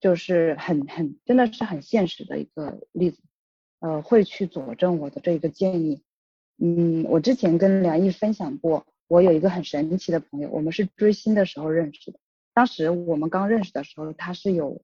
[0.00, 3.22] 就是很很真的是很现实的一个例子，
[3.80, 6.02] 呃，会去佐证我的这个建议。
[6.58, 12.18] 嗯，我之前跟梁毅分享过，我有一个很神奇的朋友，我们是追星的时候认识的。
[12.52, 14.82] 当时我们刚认识的时候，他是有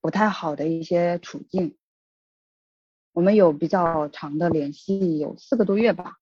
[0.00, 1.76] 不太好的一些处境，
[3.12, 6.18] 我们有比较长的联系，有四个多月吧。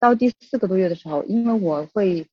[0.00, 2.26] 到第四个多月的时候，因为我会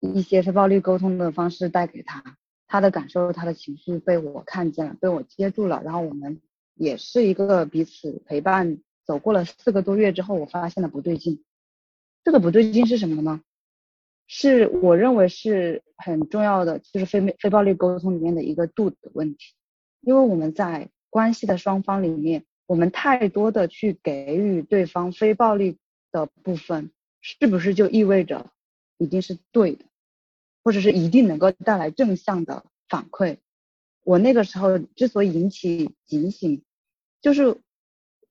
[0.00, 2.36] 一些非暴力沟通的方式带给他，
[2.68, 6.40] 他的感受、他的情绪被我看见了，被我接住了，然后我们
[6.74, 8.78] 也是一个彼此陪伴。
[9.04, 11.42] 走过了四个多月之后，我发现了不对劲。
[12.22, 13.40] 这个不对劲是什么呢？
[14.26, 19.54] 是我认为是很重要的，就是非非暴力沟通里面的一个度的问题。
[20.02, 25.78] 因为我们在关系的双方里面，我们太多的去给予对方非暴力
[26.12, 26.90] 的部分，
[27.22, 28.50] 是不是就意味着
[28.98, 29.86] 一定是对的，
[30.68, 33.38] 或者是一定能够带来正向的反馈？
[34.04, 36.62] 我那个时候之所以引起警醒，
[37.22, 37.58] 就是。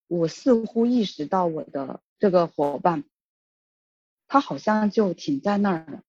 [0.09, 3.03] 我似乎意识到我的这个伙伴，
[4.25, 6.01] 他好像就停在那儿了。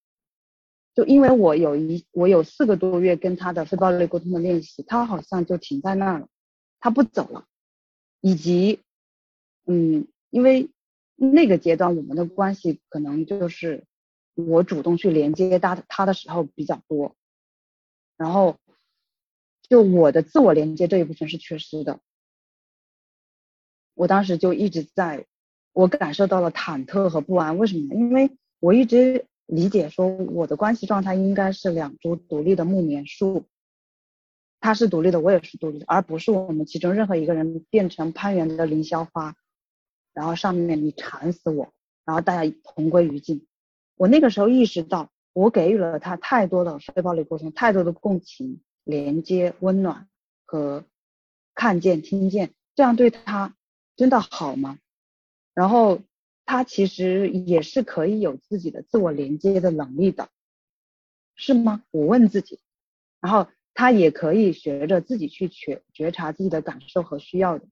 [0.95, 6.29] 就因为我有一我有四个多月跟他的非暴力沟通的练习，他好像就停在那儿了，
[6.79, 7.49] 他不走了。
[8.21, 8.83] 以及，
[9.67, 10.71] 嗯，因为
[11.17, 13.85] 那个阶段我们的关系可能就是
[14.47, 17.17] 我主动去连接他他的时候比较多，
[18.17, 18.57] 然后
[19.69, 21.99] 就我的自我连接这一部分是缺失的。
[23.95, 25.27] 我当时就一直在，
[25.73, 27.59] 我感受到了忐忑和不安。
[27.59, 27.95] 为什么呢？
[27.99, 28.31] 因为
[28.61, 33.47] 我一直理解说，我的关系状态应该是两株独立的木棉树，
[34.61, 39.35] 他是独立的，我也是独立的，而不是我们其中任何一个人变成攀援的凌霄花，
[40.13, 41.73] 然后上面你缠死我，
[42.05, 43.48] 然后大家同归于尽。
[43.99, 50.09] 我那个时候意识到，我给予了他太多的非暴力沟通，太多的共情、连接、温暖
[50.47, 50.85] 和
[51.55, 53.55] 看见、听见，这样对他。
[53.97, 54.79] 真的好吗？
[55.55, 56.01] 然后
[56.47, 60.29] 他其实也是可以有自己的自我连接的能力的，
[61.35, 61.83] 是吗？
[61.91, 62.61] 我问自己。
[63.21, 67.67] 然后他也可以学着自己去觉觉察自己的感受和需要的，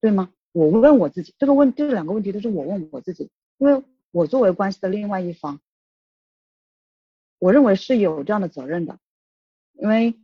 [0.00, 0.30] 对吗？
[0.52, 3.28] 我问我自己，这个问这两个问题都是我问我自己，
[3.58, 5.60] 因为我作为关系的另外一方，
[7.42, 8.98] 我认为是有这样的责任的，
[9.74, 10.14] 因为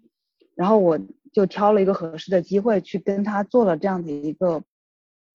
[0.54, 1.00] 然后我
[1.32, 4.62] 就挑了一个合适的机会去跟他做了这样的一个。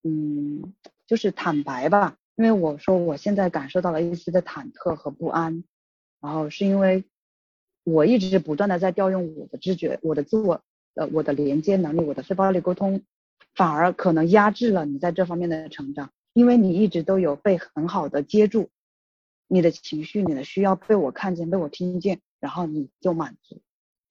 [0.06, 0.74] 嗯，
[1.08, 5.64] 就是坦白吧，因为我说我现在感受到了一丝的忐忑和不安，
[6.20, 7.06] 然后是因为
[7.86, 10.62] 我一直不断的在调用我的知觉、我的自我、
[10.96, 13.02] 呃我的连接能力、我的非暴力沟通，
[13.56, 18.70] 反而可能压制了你在这方面的成长，因为你一直都有被很好的接住，
[19.48, 23.62] 你的情绪、你的需要被我看见、被我听见，然后你就满足。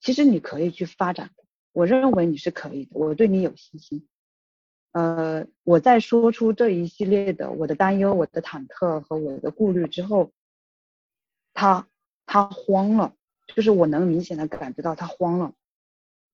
[0.00, 4.08] 其实你可以去发展的，我认为你是可以的，我对你有信心。
[4.92, 10.32] 呃，我在说出这一系列的我的担忧、我的忐忑和我的顾虑之后，
[11.54, 11.88] 他
[12.26, 13.14] 他慌了，
[13.54, 15.54] 就是我能明显的感觉到他慌了，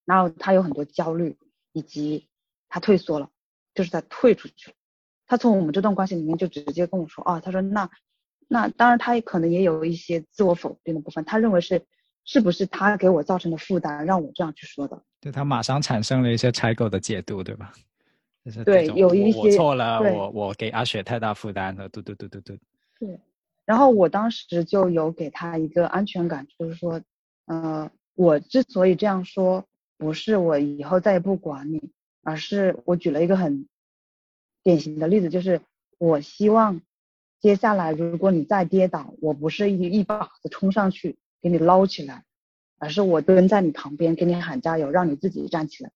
[0.04, 1.36] 然后他有很多焦虑，
[1.72, 2.26] 以及
[2.68, 3.30] 他退缩了，
[3.74, 4.76] 就是他退出去了。
[5.26, 7.90] 他从我们这段关系里面就直接跟我说，啊，他说那
[8.48, 11.80] 那当然他也可能也有一些自我否定的部分，他认为是
[12.24, 15.00] 是不是他给我造成的负担让我这样去说的？
[15.20, 17.72] 对他马上产生了一些拆构的解读，对吧？
[18.44, 22.60] 就是对，有一些我错了，我我给阿雪太大负担了，对对对对对。
[22.98, 23.20] 对，
[23.66, 27.02] 然后我当时就有给他一个安全感，就是说，
[27.46, 29.66] 呃，我之所以这样说，
[29.98, 31.90] 不是我以后再也不管你，
[32.22, 33.68] 而是我举了一个很
[34.62, 35.60] 典型的例子，就是
[35.98, 36.80] 我希望
[37.40, 42.24] 接下来如果你再跌倒，我不是一一把子冲上去给你捞起来，
[42.78, 45.92] 而是我蹲在你旁边给你喊加油，让你自己站起来。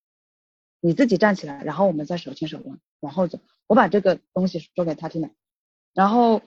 [0.85, 3.39] 你自己站起来，然后我们再手牵手往往后走。
[3.69, 5.31] 我把这个东西说给他听了，
[5.95, 6.43] 然后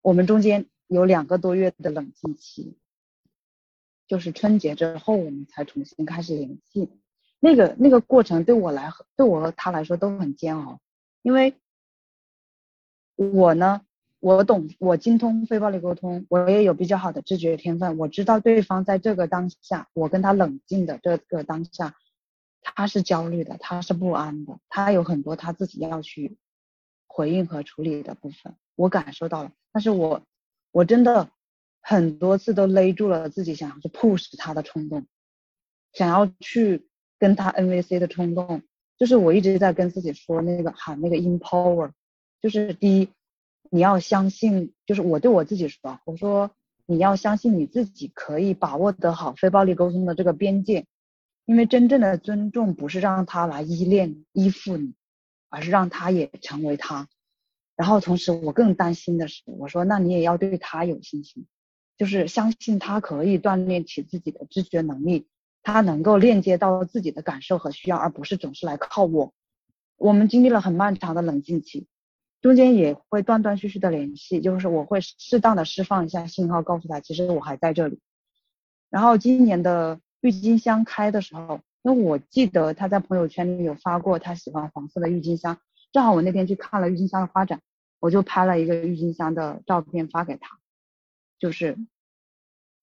[0.00, 2.78] 我们中间有两个多月的冷静期，
[4.06, 6.90] 就是春节之后我们才重新开始联系。
[7.40, 10.80] 那个那个过程对我来对我和他来说都很煎熬，
[11.20, 11.54] 因为
[13.16, 13.82] 我呢，
[14.20, 21.94] 我懂，我精通非暴力沟通，我也有比较好的知觉天分，我知道对方在这个当下，我跟他冷静的这个当下。
[22.60, 26.36] 他是焦虑的，他是不安的，他有很多他自己要去
[27.06, 29.52] 回应和处理的部分，我感受到了。
[29.72, 30.22] 但是我
[30.72, 31.30] 我真的
[31.80, 35.06] 很多次都勒住了自己想要去 push 他的冲动，
[35.92, 36.88] 想要去
[37.18, 38.62] 跟他 NVC 的冲动，
[38.98, 41.92] 就是我一直在跟自己说那个喊那个 empower，
[42.42, 43.08] 就是第一，
[43.70, 46.50] 你要相信，就是我对我自己说，我说
[46.86, 50.86] 你要相信你自己可以把握得好非暴力沟通的这个边界，
[51.44, 54.94] 因为真正的尊重不是让他来依恋依附你，
[55.48, 57.08] 而是让他也成为他。
[57.76, 61.46] 然后同时我更担心的是，我说那你也要对他有信心，
[61.96, 65.28] 就是相信他可以锻炼起自己的知觉能力，
[65.62, 69.32] 他能够链接到自己的感受和需要，而不是总是来靠我。
[69.96, 71.86] 我们经历了很漫长的冷静期，
[72.40, 78.00] 中间也会断断续续的联系，就是我会适当的释放一下信号，告诉他其实我还在这里。
[78.90, 85.58] 然后今年的郁金香开的时候，因为我记得他在朋友圈里有发过他喜欢黄色的郁金香，
[85.92, 87.60] 正好我那天去看了郁金香的花展。
[88.00, 90.60] 我就拍了一个郁金香的照片发给他，
[91.40, 91.76] 就是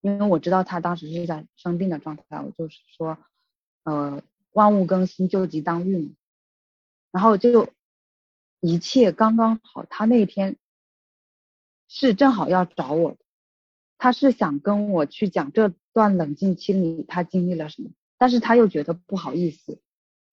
[0.02, 3.18] 因为我知道他当时是在生病的状态，我就是说，
[3.86, 6.18] 呃，万物更新，救急当运，
[7.14, 7.70] 然后就
[8.66, 9.86] 一切刚刚好。
[9.90, 10.56] 他那天
[11.88, 13.16] 是正好要找我，
[13.98, 19.80] 他是想跟我去讲这段冷静期里他经历了什么，但是他又觉得不好意思。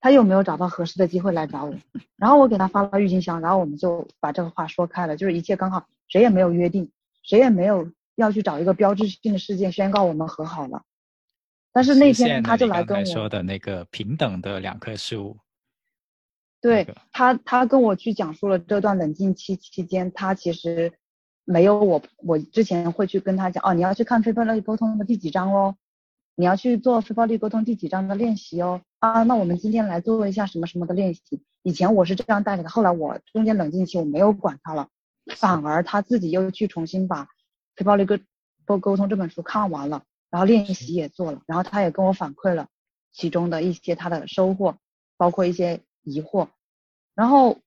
[0.05, 1.77] 他又没有找到合适的机会来找我，
[2.17, 6.91] 然后我给他发了郁金香，然后我们就把这个话说开了，就是一切刚好，谁也没有约定，
[7.23, 10.83] 谁也没有要去找一个标志性的事件宣告我们和好了。
[11.71, 15.39] 但是那天他就来跟我说的那个平等的两棵树，
[16.63, 20.93] 对他，他跟我去讲述了这段冷静期期间，他其实
[21.45, 25.75] 没有我，我之前会去跟他讲，哦，你要去看非暴力沟通的第几章哦，
[26.37, 28.81] 你要去做非暴力沟通第几章的练习哦。
[29.01, 31.43] 啊，那我们今天来做一下什么什么的练习。
[31.65, 34.89] 以前我是这样带着的，后来我中间冷静期我没有管他了，
[35.37, 37.25] 反而他自己又去重新把
[37.75, 38.17] 《非暴力沟
[38.65, 42.69] 沟沟通》这本书看完了，然后练习也做了，然后他也跟我反馈了
[43.13, 44.77] 其中的一些他的收获，
[45.17, 46.49] 包括一些疑惑。
[47.15, 47.59] 然后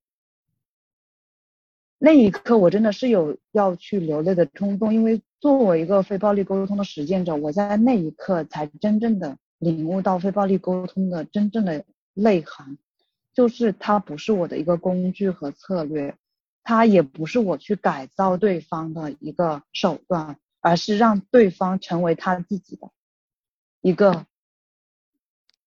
[1.97, 9.37] 那一刻我真的是有要去流泪的冲动，因为作为一个非暴力沟通的实践者，我在那一刻才真正的。
[9.57, 12.77] 领悟到非暴力沟通的真正的内涵，
[13.33, 16.17] 就是它不是我的一个工具和策略，
[16.61, 22.91] 它也不是我去改造对方的一个手段，而是让对方成为他自己的
[23.79, 24.25] 一个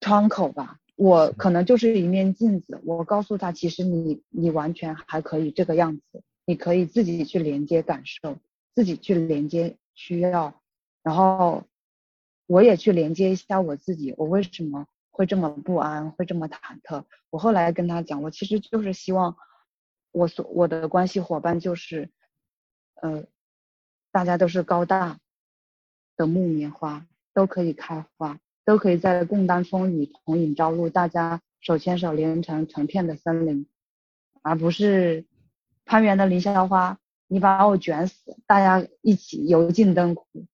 [0.00, 0.77] 窗口吧。
[0.98, 8.36] 我可能就是一面镜子，我告诉他，其实你你完全还可以这个样子，你可以自己去连接感受，
[8.74, 10.60] 自己去连接需要，
[11.02, 11.64] 然后。
[12.50, 17.04] 我也去连接一下我自己，我为什么会这么不安，会这么忐忑？
[17.28, 19.36] 我后来跟他讲，我其实就是希望
[20.12, 22.08] 我所我的关系伙伴就是，
[23.02, 23.26] 呃，
[24.10, 25.20] 大家都是高大
[26.16, 33.66] 的木棉花，都可以开花，都可以在共担风雨，同饮朝露，大家手牵手连成成片的森林，
[34.42, 35.24] 而不是
[35.86, 36.98] 攀援的凌霄花，
[37.28, 40.44] 你把我卷死，大家一起油尽灯枯。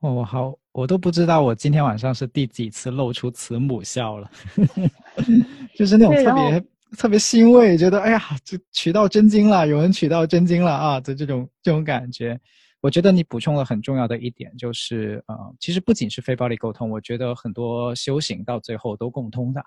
[0.00, 4.30] 我好，我都不知道我今天晚上是第几次露出慈母笑了，
[5.76, 6.64] 就是那种特别
[6.98, 12.38] 特别欣慰，觉得哎呀，这取到真经了，有人取到真经了啊的这种这种感觉。
[12.80, 19.62] 我觉得你补充了很重要的一点，就是呃，其实不仅是非暴力沟通，我觉得很多修行到最后都共通的，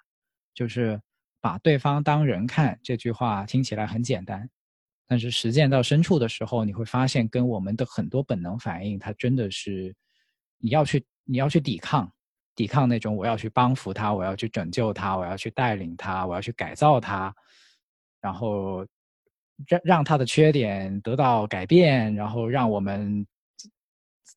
[0.54, 1.00] 就是
[1.42, 2.80] 把对方当人看。
[2.82, 4.50] 这句话听起来很简单，
[5.08, 9.96] 但是实践到深处的时候，你会发现跟我们的很多本能反应，它真的是。
[10.62, 12.12] 你要去，你要去抵抗，
[12.56, 17.34] 抵抗那种我要去帮扶他，我要去拯救他，我要去带领他，我要去改造他，
[18.20, 18.86] 然后
[19.66, 23.26] 让让他的缺点得到改变，然后让我们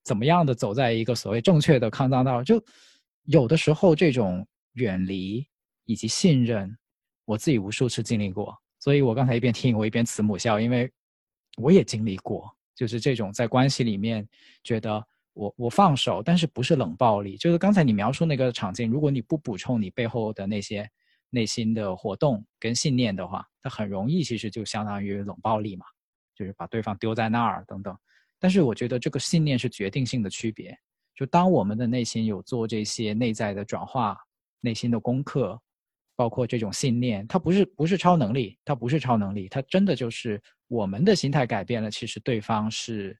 [0.04, 2.44] 怎么样的走在一个所谓正确的康庄道。
[2.44, 2.62] 就
[3.24, 5.44] 有的时候这种远离
[5.84, 6.78] 以及信任，
[7.24, 10.88] 我自己无数次经历过，所以我刚才一边听我一边慈母笑，因为
[11.56, 14.24] 我也经历过，就是这种在关系里面
[14.62, 15.04] 觉得。
[15.34, 17.36] 我我放手，但是不是冷暴力？
[17.38, 20.86] 就是刚才你描述那个场景，如果你不补充你背后的那些
[21.30, 25.86] 内心的活动跟信念的话，它很容易其实就相当于冷暴力嘛，
[26.34, 27.96] 就是把对方丢在那儿等等。
[28.38, 30.76] 但是我觉得这个信念是决定性的区别。
[31.14, 34.18] 就当我们的内心有做这些内在的转化、
[34.60, 35.58] 内心的功课，
[36.14, 43.18] 包括这种信念，它不是不是超能力，它不是超能力，它真的就是我们的心态改变了，其实对方是。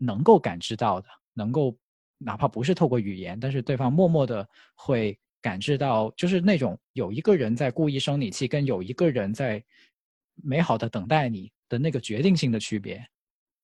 [0.00, 1.76] 能够感知到的，能够
[2.16, 9.62] 哪怕不是透过语言，但是对方默默的会感知到，就是那种有一个人在故意生你气，跟有一个人在
[10.42, 12.96] 美好的等待你的那个决定性的区别。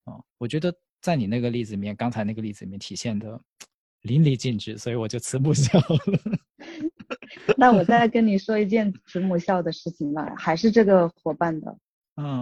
[0.05, 3.39] 哦，我觉得在你那个例子里面，刚才那个例子里面体现的
[4.01, 5.85] 淋漓尽致，所以我就慈母笑了。
[7.57, 11.77] 那我再跟你说一件慈母笑的事情吧，还是这个伙伴的，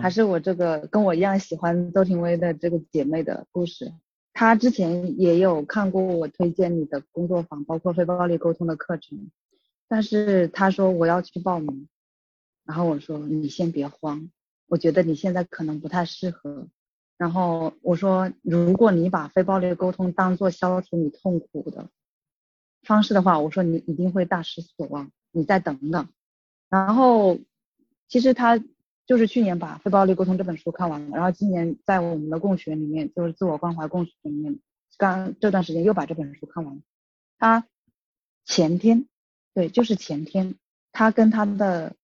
[0.01, 3.93] 还是我这个跟我一样喜欢周廷薇的这个姐妹的故事。
[4.34, 9.30] 她之前也有看过我推荐你的工作坊，包括非暴力沟通的课程，
[9.88, 11.88] 但是她说我要去报名，
[12.65, 14.30] 然后我说你先别慌，
[14.67, 16.67] 我觉得你现在可能不太适合。
[17.17, 21.89] 然后我说如果你把非暴力沟通当做消除你痛苦的。
[22.84, 26.07] 方式的话，我说你一定会大失所望，你再等等。
[26.69, 27.39] 然后，
[28.07, 28.61] 其实他
[29.06, 34.60] 就是去年把《非暴力沟通》这本书看完了，然后今年在我们的共学里面，就是自我关怀共学里面，
[34.97, 36.82] 刚这段时间又把这本书看完了。
[37.38, 37.68] 他
[38.45, 39.08] 前天，
[39.53, 40.56] 对，就是前天，
[40.91, 41.95] 他跟他的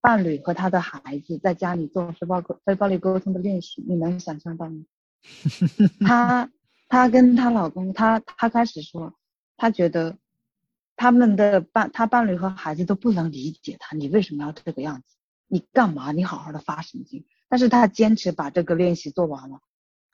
[0.00, 4.84] 伴侣和他的孩子在家里做非暴非暴力沟通的练习，你能想象到吗？
[6.00, 6.50] 他
[6.88, 9.14] 他跟他老公，他他开始说。
[9.56, 10.18] 他觉得
[10.96, 15.14] 他们的伴，他伴侣和孩子都不能理解他，你为什么要这个样子？
[15.46, 16.12] 你干嘛？
[16.12, 17.24] 你好好的发神经。
[17.48, 19.60] 但是他坚持把这个练习做完了，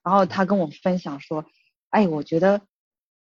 [0.03, 1.45] 然后他跟我分享说，
[1.89, 2.61] 哎，我觉得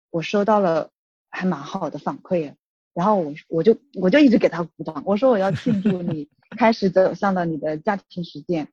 [0.10, 0.92] 我收到了
[1.30, 2.56] 还蛮好的反馈，
[2.94, 8.68] 然后我我就我就一直给他鼓掌，我说我要庆祝你 开始走向了你的家庭实践，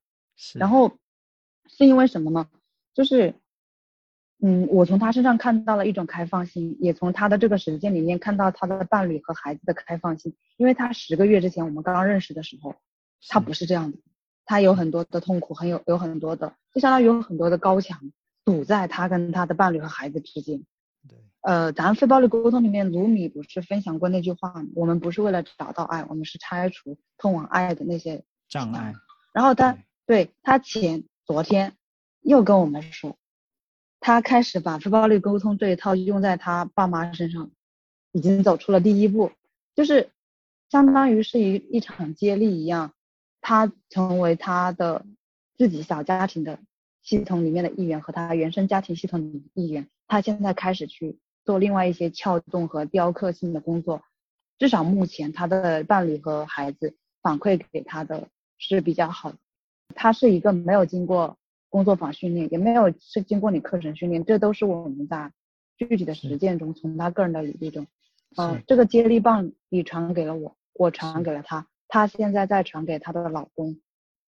[0.55, 0.99] 然后
[1.66, 2.49] 是因为什么呢？
[2.95, 3.34] 就是。
[4.43, 10.37] 嗯，我从他身上看到了一种开放性，也从他的这个实践里面看到他的伴侣和孩子的开放性。
[10.59, 12.76] 因为他十个月之前我们刚刚认识的时候，
[13.29, 13.99] 他不是这样的，
[14.45, 18.12] 他有很多的痛苦，很有有很多的，就相当于有很多的高墙
[18.45, 20.62] 堵在他跟他的伴侣和孩子之间。
[21.09, 24.67] 对，呃，咱非暴力沟通里面，卢米不是分享过那句话吗？
[24.75, 28.95] 我们不是为了找到爱，我们是拆除通往爱的那些障碍。
[29.33, 31.75] 然后他对他前昨天
[32.23, 33.17] 又跟我们说。
[33.99, 37.51] 他开始把非暴力沟通这一套用在他爸妈身上，
[38.12, 39.33] 已经走出了第一步，
[39.75, 40.11] 就是
[40.71, 42.93] 相当于是一一场接力一样，
[43.49, 45.07] 他成为他的
[45.57, 46.59] 自己小家庭的
[47.01, 54.03] 系统里面的一员和他原生家庭系统的一员，他现在开始去做另外一些撬动和雕刻性的工作，
[54.59, 58.26] 至少目前他的伴侣和孩子反馈给他的
[58.59, 59.38] 是比较好的，
[59.94, 61.38] 他是一个没有经过。
[61.68, 65.30] 工作坊训练也没有是经过你课程训练，这都是我们在
[65.76, 67.86] 具体的实践中从他个人的履中，
[68.36, 73.78] 嗯，这个接力棒你传给了我，我传给了他，他现在在传给她的老公，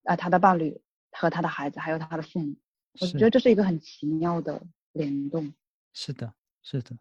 [0.05, 0.81] 啊，她的伴侣
[1.13, 2.55] 和她的孩子还有她的父母，
[3.01, 4.61] 我觉得这是一个很奇妙的
[4.93, 5.53] 联动。
[5.93, 6.33] 是的，
[6.63, 6.97] 是的，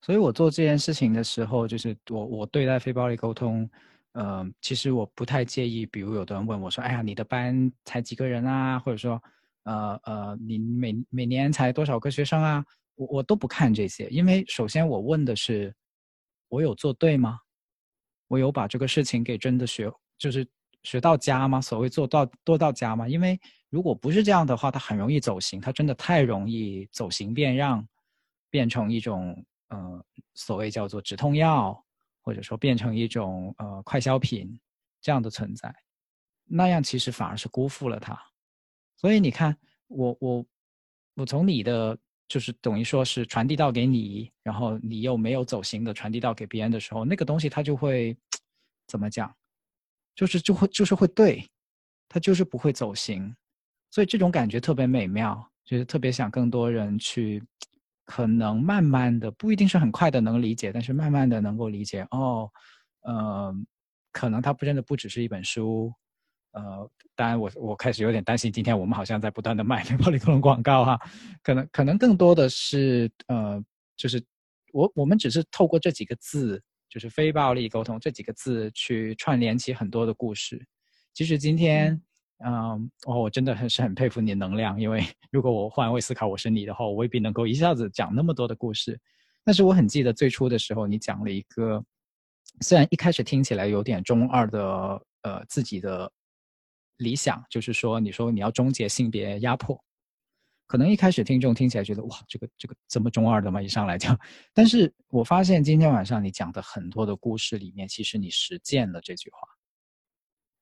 [0.00, 3.68] 所以我做这件事情的时候，就是我我对待非暴力沟通，
[4.12, 9.22] 呃，其实我不太介意，比如有的人问我说，哎呀，你的班才几个人啊，或者说。
[9.66, 12.62] 呃呃，你每每年才多少个学生啊？
[12.96, 15.74] 我我都不看这些，因为首先我问的是，
[16.50, 17.40] 我有做对吗？
[18.28, 20.46] 我有把这个事情给真的学，就是
[20.82, 21.60] 学到家吗？
[21.60, 23.08] 所谓做到多到家吗？
[23.08, 23.38] 因为
[23.70, 27.86] 如果不是这样的话，它很容易走形，它真的太容易走形变样，
[28.50, 30.04] 变成一种呃
[30.34, 31.84] 所谓叫做止痛药，
[32.22, 34.58] 或者说变成一种呃快消品
[35.00, 35.74] 这样的存在，
[36.44, 38.18] 那样其实反而是辜负了它。
[38.96, 39.56] 所以你看，
[39.88, 40.46] 我我
[41.16, 41.98] 我从你的
[42.28, 48.16] 就是等于说是传递到给你，然后你又没有走形的传递到给别人的时候，那个东西它就会
[48.86, 49.34] 怎么讲？
[50.14, 51.44] 就是就会就是会对，
[52.08, 53.34] 它就是不会走形。
[53.90, 57.42] 所以这种感觉特别美妙，就是特别想更多人去，
[58.04, 62.50] 可能慢慢的不一定是很快的能理解，但是慢慢的能够理解哦，
[63.02, 63.54] 呃，
[64.12, 65.92] 可能它不真的不只是一本书。
[66.54, 71.00] 呃，当然，我我开始有点担心，今天我们好像在不断的卖非暴力沟通广告哈，
[71.42, 73.60] 可能可能更多的是呃，
[73.96, 74.24] 就是
[74.72, 80.64] 我我们只是透过这几个字，就是非暴力沟通这几个字去串联起很多的故事。
[81.12, 82.00] 其实今天，
[82.44, 88.96] 嗯，哦，我真的很是很佩服你的能量，因为 如果我换位思考我是你的话，我未必能够一下子讲那么多的故事。
[89.42, 91.84] 但是我很记得最初的时候，你讲了一个，
[92.60, 96.12] 虽然一开始听起来有点中二的，呃，自己的。
[96.96, 99.82] 理想就是说，你说你要终结性别压迫，
[100.66, 103.60] 可能一开始听众听起来觉得哇，这个这个这么中二的吗？
[103.60, 104.08] 一上来就，
[104.52, 109.38] 但是我发现今天晚上你讲的很多的故事里面，其实你实践了这句话。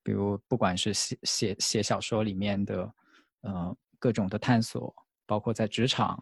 [0.05, 2.95] 比如不管是写写写小说里面的，
[3.43, 4.93] 呃，各种的探索，
[5.27, 6.21] 包括在职场，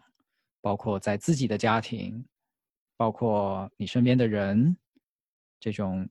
[0.61, 2.23] 包括在自己的家庭，
[2.95, 4.77] 包括你身边的人，
[5.59, 6.07] 这种，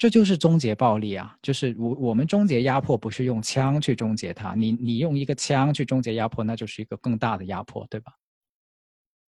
[0.00, 1.36] 这就是终结暴力啊！
[1.42, 8.10] 就是我我们终结压迫不是用枪去终结它，你你用一个枪去终结压迫，那就是一个更大的压迫，对吧？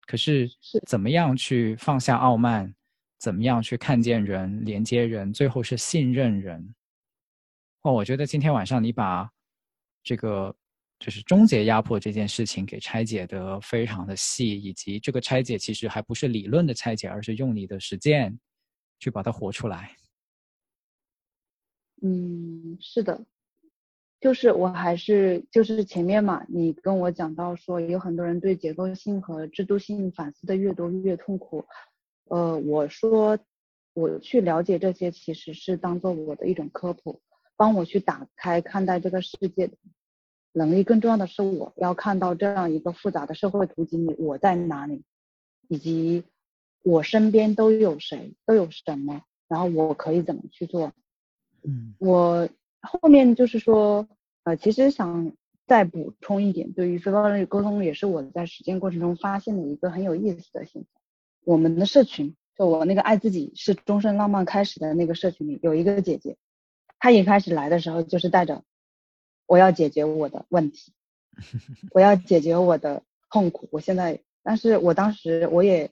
[0.07, 2.73] 可是是怎么样去放下傲慢，
[3.19, 6.73] 怎么样去看见人、连接人，最后是信任人。
[7.83, 9.29] 哦，我觉得今天晚上你把
[10.03, 10.55] 这个
[10.97, 18.35] 就是终结压迫这件事情给拆解的非常的细，以及这个拆解其实还不是理论的拆解，而是用你的实践
[18.97, 19.95] 去把它活出来。
[22.05, 23.23] 嗯，是的，
[24.19, 31.65] 就是我还是就是前面嘛，你跟我讲到说有很多人对结构性和制度性反思的越多越痛苦，
[32.25, 33.39] 呃，我说
[33.93, 37.21] 我去了解这些其实是当做我的一种科普，
[37.55, 39.77] 帮我去打开看待这个世界的
[40.51, 40.83] 能力。
[40.83, 45.03] 更重要的是，我要看到这样一个复杂的社会图景里我在哪里，
[45.69, 46.25] 以及
[46.83, 50.91] 我身边都有谁，都有什么，然后我可以怎么去做。
[51.63, 52.49] 嗯，我
[52.81, 54.07] 后面就是说，
[54.43, 55.33] 呃，其实想
[55.65, 60.85] 再补充一点，对于非暴力沟通，也是我在实践过程中发现的一个很有意思的现象。
[61.45, 66.37] 我们的社群，就我那个爱自己是终身浪漫开始的那个社群里，有一个姐姐，
[66.99, 68.63] 她一开始来的时候就是带着
[69.45, 70.91] 我要解决我的问题，
[71.91, 73.69] 我要解决我的痛苦。
[73.71, 75.91] 我现在，但是我当时我也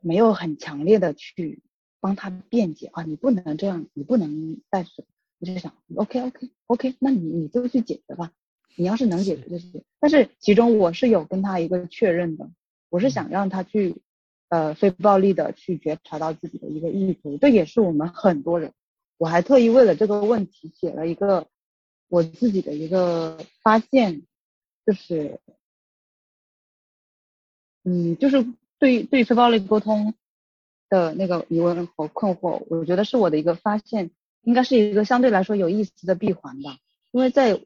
[0.00, 1.62] 没有很强烈的去。
[2.04, 4.90] 帮他辩解啊，你不能这样，你不能带着。
[5.38, 8.30] 我就想，OK OK OK，那你你就去解决吧。
[8.76, 9.82] 你要是能解决就行。
[10.00, 12.50] 但是其中我是有跟他一个确认的，
[12.90, 14.02] 我是想让他去
[14.50, 18.74] 呃非暴力的去觉察到自己的一个意图，这也是我们很多人。
[19.16, 21.46] 我还特意为了这个问题写了一个
[22.08, 24.26] 我自己的一个发现，
[24.84, 25.40] 就是
[27.82, 28.46] 嗯，就是
[28.78, 30.12] 对对非暴力沟通。
[30.88, 34.10] 的那个疑问和困惑，我觉得是我的一个发现，
[34.42, 36.78] 应该是一个相对来说有意思的闭环吧。
[37.10, 37.60] 因为在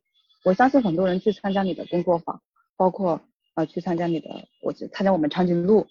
[0.45, 2.41] 我相信很多人去参加你的工作坊，
[2.77, 3.21] 包括
[3.55, 5.87] 呃去参加你的，我去参加我们长颈鹿，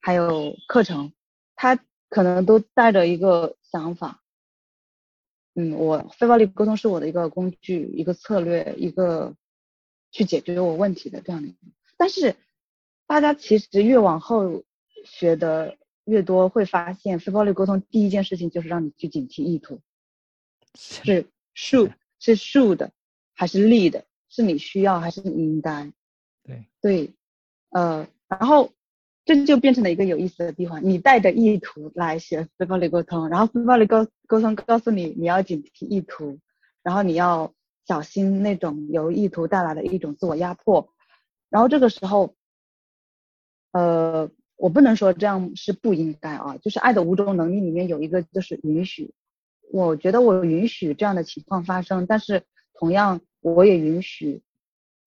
[0.00, 1.12] 还有课程，
[1.54, 4.22] 他可能都带着一个想法，
[5.54, 9.34] 嗯，我非暴力沟通是我的一个工具、一个策略、一个
[10.12, 11.48] 去解决我问题的这样的。
[11.96, 12.36] 但是
[13.06, 14.62] 大家其实越往后
[15.04, 15.76] 学的。
[16.06, 19.80] 越多会发现，非暴力沟通第一件事情就是让你去警惕意图，
[20.74, 22.90] 是 should 是 should
[23.34, 25.92] 还是 lead 是你需要还是你应该？
[26.44, 27.12] 对对，
[27.70, 28.72] 呃，然后
[29.24, 36.38] 这就变成了一个有意思的地方，你带着意图来学非暴力沟通，然后非暴力沟沟通告诉你你要警惕意图，
[36.84, 37.52] 然后你要
[37.84, 40.88] 小心那种由意图带来的一种自我压迫，
[41.50, 42.36] 然后这个时候，
[43.72, 44.30] 呃。
[44.56, 49.12] 我不能说这样是不应该啊，就是爱的五种能力里面有一个就是允许，
[49.70, 52.42] 我觉得我允许这样的情况发生，但是
[52.74, 54.40] 同样我也允许，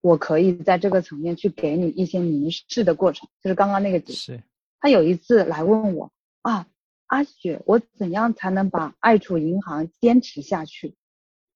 [0.01, 4.43] 我可以在这个层面去给你一些凝视的过程，就是刚刚那个是，
[4.79, 6.11] 他有一次来问我
[6.43, 6.67] 啊，
[7.07, 10.93] 阿雪，我怎样才能把爱储银行坚持下去？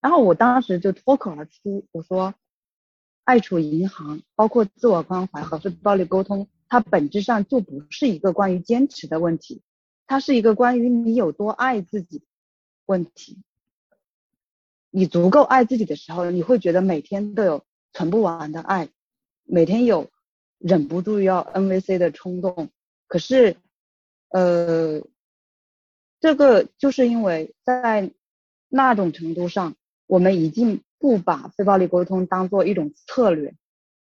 [0.02, 2.34] 然后我当时就脱口而出，我说，
[3.24, 6.48] 爱储银行包括自我关怀和非暴力沟通。
[6.74, 9.62] 它本质上就不是一个关于坚持的问题，
[10.08, 12.24] 它是一个关于你有多爱自己
[12.88, 13.44] 问题。
[14.90, 18.90] 你足够爱自己的时候，你会觉得每天都有存不完的爱，
[19.44, 20.10] 每天有
[20.58, 22.70] 忍不住要 NVC 的冲动。
[23.06, 23.56] 可是，
[24.30, 25.04] 呃，
[26.20, 28.12] 这个就是因为在
[28.68, 29.76] 那种程度上，
[30.08, 33.54] 我们已经不把非暴力沟通当做一种策略。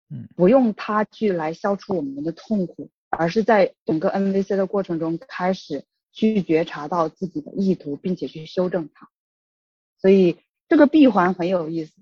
[0.09, 5.83] 嗯，不用它去来消除我们的痛苦，而是在整个 NVC 的过程中开始
[6.13, 9.09] 去觉察到自己的意图，并且去修正它。
[9.99, 10.37] 所以
[10.69, 11.93] 这个闭环很有意思。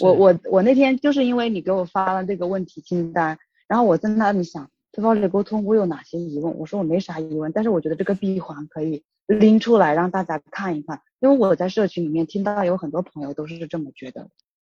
[0.00, 6.56] 我我我那天就是因为你给我发了这个问题清单，然后我在那里想，非暴力沟通我有哪些疑问？
[6.58, 14.28] 我说我没啥疑问，但是我觉得这个闭环可以拎出来让大家看一看，因为我在社群里面听到有很多朋友都是这么觉得，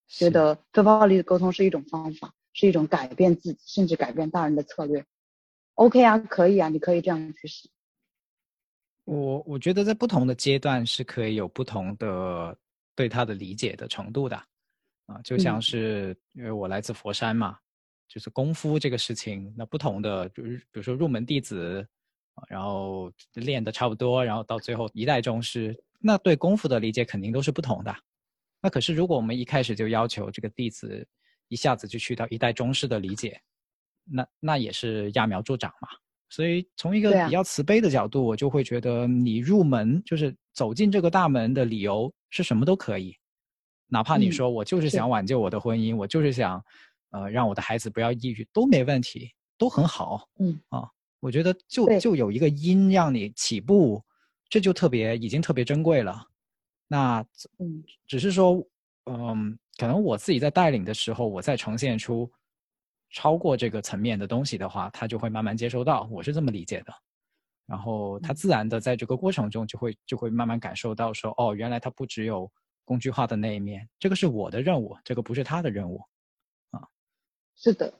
[0.08, 2.32] 觉得非暴力沟通是一种方法。
[2.52, 5.04] 是一种改变自己，甚至改变大人的策略。
[5.74, 7.68] OK 啊，可以啊，你可以这样去试。
[9.04, 12.56] 我我觉得在不同的阶段是可以有不同的
[12.94, 14.36] 对他的理解的程度的
[15.06, 17.58] 啊，就像是因为我来自佛山嘛，
[18.06, 21.84] 就是功夫这个事情，那不同的就是比如说入门弟子，
[22.48, 27.94] 然后练的差不多，然后到最后一代宗师，那对功夫的理解肯定都是不同的。
[28.60, 31.06] 那可是如果我们一开始就要求这个弟子，
[31.50, 33.38] 一下子就去到一代宗师的理解，
[34.04, 35.88] 那那也是揠苗助长嘛。
[36.30, 43.16] 所以从一个比较慈悲的角度，我就会觉得你入门就是走进这个大门的理由是什么都可以，
[43.88, 46.64] 哪怕你说我就是想挽救我的婚姻，我就是想，
[47.10, 50.28] 呃，让我的孩子不要抑郁，都没问题，都很好。
[50.38, 50.88] 嗯啊，
[51.18, 54.00] 我觉得就就有一个因让你起步，
[54.48, 56.24] 这就特别已经特别珍贵了。
[56.86, 57.20] 那
[57.58, 58.64] 嗯，只是说，
[59.06, 62.30] 嗯，可能我自己在带领的时候，我在呈现出。
[63.12, 66.94] 超过这个层面的东西的话，他就会慢慢接收到，我是这么理解的。
[67.66, 72.48] 然后他自然的在这个过程中就会就会慢慢感受到说，哦，原来他不只有
[72.84, 76.00] 工具化的那一面，这个是我的任务，这个不是他的任务，
[76.70, 76.86] 啊，
[77.56, 77.92] 是的。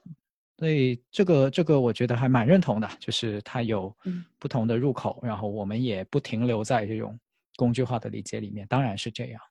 [0.59, 3.93] 所以这个这个我觉得还蛮认同的，就是他有
[4.39, 7.19] 不同的入口，然后我们也不停留在这种
[7.57, 9.43] 工具化的理解里面，当然是这样。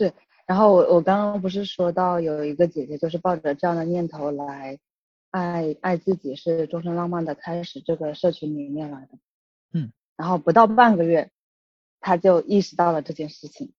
[0.00, 0.14] 是，
[0.46, 4.78] 然后我我刚刚不是说到有一个姐姐就是抱着这样的念头来
[5.30, 9.18] 爱爱自己是终身浪漫的开始这个社群里面来的，
[9.74, 11.30] 嗯，然后不到半个月，
[12.00, 13.72] 她就意识到了这件事情，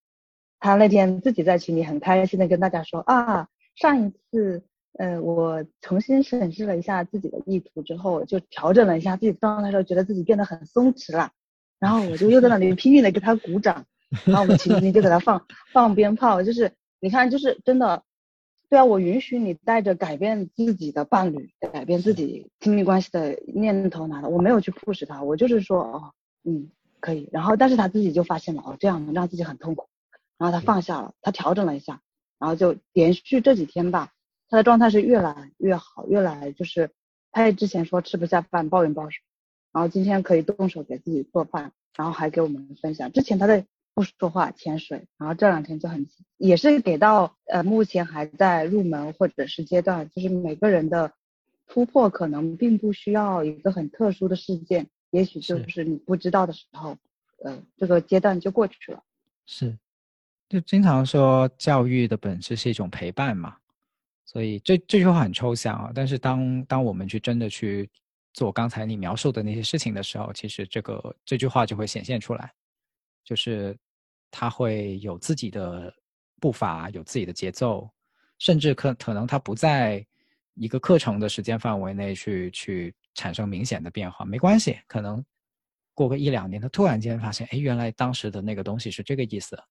[0.59, 4.63] 她那天自己在群里很开心的跟大家说啊，上一次
[4.99, 11.32] 呃我重新审视了一下自己的意图之后，就调整了一下自己状态时候，觉得自己变得很松弛了，
[11.80, 13.88] 然后我就又在那里拼命的给她鼓掌。
[14.26, 18.03] 然后我们群里就给他放放鞭炮，就是你看，就是真的，
[18.70, 27.30] 对啊，我允许你带着改变自己的伴侣、改变自己亲密关系的念头来的，我没有去 push 他，我就是说，哦，嗯，可以。
[27.32, 29.88] 然后，但是他自己就发现了，哦，这样让自己很痛苦，
[30.38, 32.01] 然后他放下了，他调整了一下，
[32.38, 34.12] 然后就连续这几天吧，
[34.49, 36.91] 他的状态是越来越好，越来就是，
[37.32, 39.22] 他也之前说吃不下饭，暴饮暴食，
[39.72, 43.66] 然后今天可以动手给自己做饭，然后还给我们分享，之前他在。
[44.02, 51.14] 不说话，潜水，然后这两天就很，也是给到呃目前还在入门或者是阶段，就是每个人的
[51.68, 56.97] 突破可能并不需要一个很特殊的事件，也许就是你不知道的时候，
[57.43, 59.04] 呃，这个阶段就过去了。
[59.45, 59.78] 是，
[60.49, 63.56] 就经常说教育的本质是一种陪伴嘛，
[64.26, 67.88] 所以这这句话很抽象啊，但是当当我们去真的去
[68.34, 72.52] 做刚才你描述的那些事情的时候，其实这个这句话就会显现出来。
[73.24, 73.78] 就是
[74.32, 75.94] 他会有自己的
[76.40, 77.88] 步伐，有自己的节奏，
[78.40, 80.04] 甚至可可能他不在
[80.56, 85.24] 一个课程的时间范围内去去产生明显的变化，没关系，可能
[85.94, 89.62] 过个一两年，他突然间发现，哎，原来当时的那个东西是这个意思，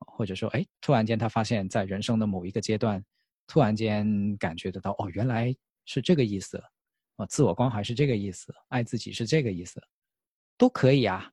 [0.00, 3.02] 或者说，哎，突然间他发现，在人生的某一个阶段，
[3.46, 5.54] 突然间感觉得到，哦，原来
[5.86, 6.62] 是这个意思，
[7.16, 9.80] 啊，自我关怀是这个意思，爱自己是这个意思，
[10.58, 11.30] 都可以啊。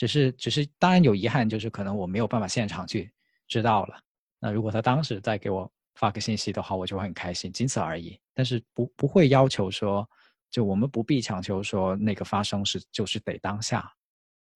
[0.00, 3.12] 只是，只是，当然有遗憾，就是可能我没有办法现场去
[3.46, 4.00] 知道了。
[4.38, 8.18] 那如果他当时再给我发个信息的话，我就会很开心，仅此而已。
[8.32, 10.08] 但是不不会要求说，
[10.50, 13.92] 就我们不必强求说那个发生是就是得当下，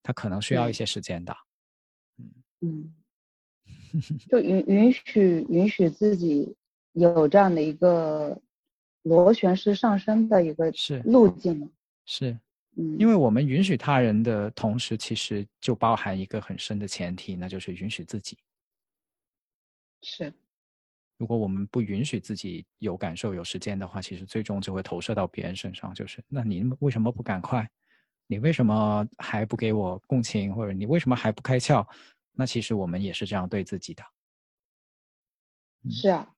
[0.02, 1.36] 他可能需要一些时间的。
[2.16, 2.30] 嗯
[2.62, 2.94] 嗯，
[4.30, 6.56] 就允允许允许自己
[6.92, 8.40] 有这样的一个
[9.02, 11.70] 螺旋式上升的一个是路径
[12.06, 12.40] 是。
[12.76, 18.36] 嗯，因为我们允许他人的同时，其实就包含一个很深的前提，那就是允许自己。
[20.02, 20.32] 是，
[21.16, 25.94] 如果我们不允许自己有感受、有时间的话，其实最终就会投射到别人身上。
[25.94, 27.68] 就是，那你为什么不赶快？
[28.26, 30.54] 你为什么还不给我共情？
[30.54, 31.86] 或者你为什么还不开窍？
[32.32, 34.02] 那其实我们也是这样对自己的。
[35.90, 36.30] 是啊。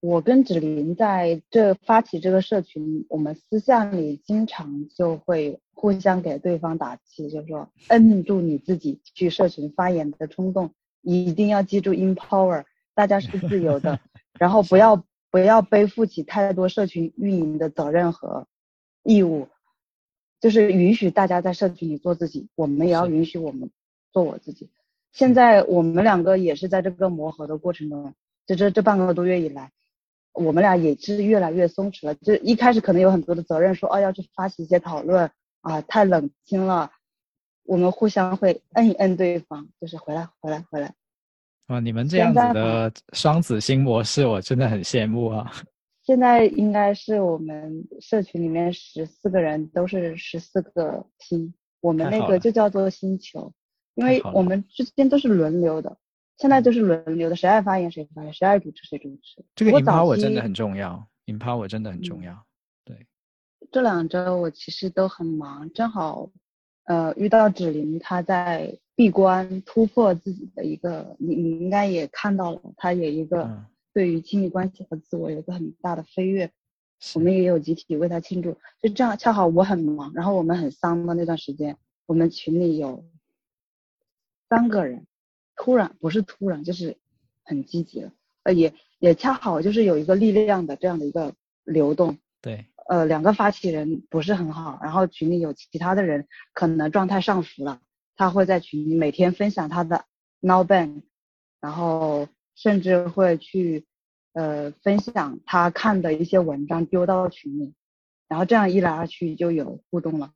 [0.00, 10.70] 我跟芷琳在这发起这个社群，我们私下里经常就会互相给对方打气，就是说摁住你自己去社群发言的冲动，
[11.02, 12.64] 一定要记住 empower，
[12.94, 14.00] 大家是自由的，
[14.38, 18.46] 然后不要不要背负起太多社群运营的责任和
[19.02, 19.48] 义务，
[20.40, 23.70] 就是允许大家在社群里做自己，我们也要允许我们
[24.12, 24.70] 做我自己。
[25.12, 28.14] 现在我们两个也是在这个磨合的过程中，
[28.46, 29.70] 就这这半个多月以来。
[30.32, 35.30] 我们俩也是越来越松弛了，就一开始可能有很多的责任，说哦要去发起一些讨论
[35.64, 36.90] 啊，太冷清了。
[37.64, 40.94] 我们互相会摁一摁对方，就是回来回来回来。
[41.66, 45.50] 啊，你们这样子的双子星模式，我真的很羡慕啊。
[46.04, 53.50] 现在应该是我们社群里面十四个人都是十四个星，我们那个就叫做星球，
[53.94, 55.96] 因为我们之间都是轮流的。
[56.36, 59.42] 现在就是轮流的，谁爱发言谁发言，谁爱主持谁主持。
[59.54, 62.44] 这个引抛我真的很重要，引抛我真的很重要。
[63.74, 66.30] 对，这两周我其实都很忙，正好，
[66.84, 76.52] 呃，遇到芷琳她在闭关突破自己的一个，你你应该也看到了，他也一个对于亲密关系和自我有一个很大的飞跃，
[77.16, 78.52] 我们也有集体为他庆祝。
[78.80, 83.04] 就这样，恰好我很忙，然后我们很丧的那段时间，我们群里有
[84.48, 85.04] 三个人，
[85.56, 86.96] 突然不是突然，就是
[87.42, 88.12] 很积极了，
[88.44, 92.18] 呃，也也恰好就是有一个力量的这样的一个流动。
[92.40, 92.66] 对。
[92.86, 97.80] 呃，两个发起人不是很好，然后群里有其他的人可能状态上浮了，
[98.16, 100.04] 他会在群里每天分享他的
[100.40, 101.02] now ban，
[101.60, 103.86] 然后甚至会去
[104.34, 107.74] 呃分享他看的一些文章丢到群里，
[108.28, 110.32] 然后这样一来二去就有互动了。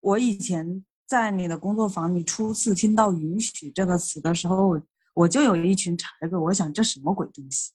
[0.00, 4.82] 我以前在你的工作坊里初次听到“允许”这个词的时候，
[5.14, 7.72] 我就有一群柴哥，我想这什么鬼东西？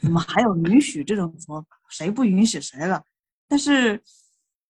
[0.00, 1.68] 怎么还有允许这种说法？
[1.96, 3.04] 谁不允许谁了？
[3.46, 4.02] 但是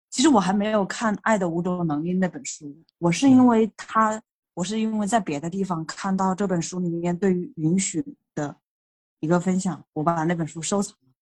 [0.10, 2.76] 其实我还没有看《爱的五种能力》那本书。
[2.98, 4.22] 我是因为他，
[4.54, 8.04] 我是因为在别的地方看到这本书里面对于允许
[8.34, 8.58] 的
[9.22, 11.14] 一个分享，我把那本书收藏了。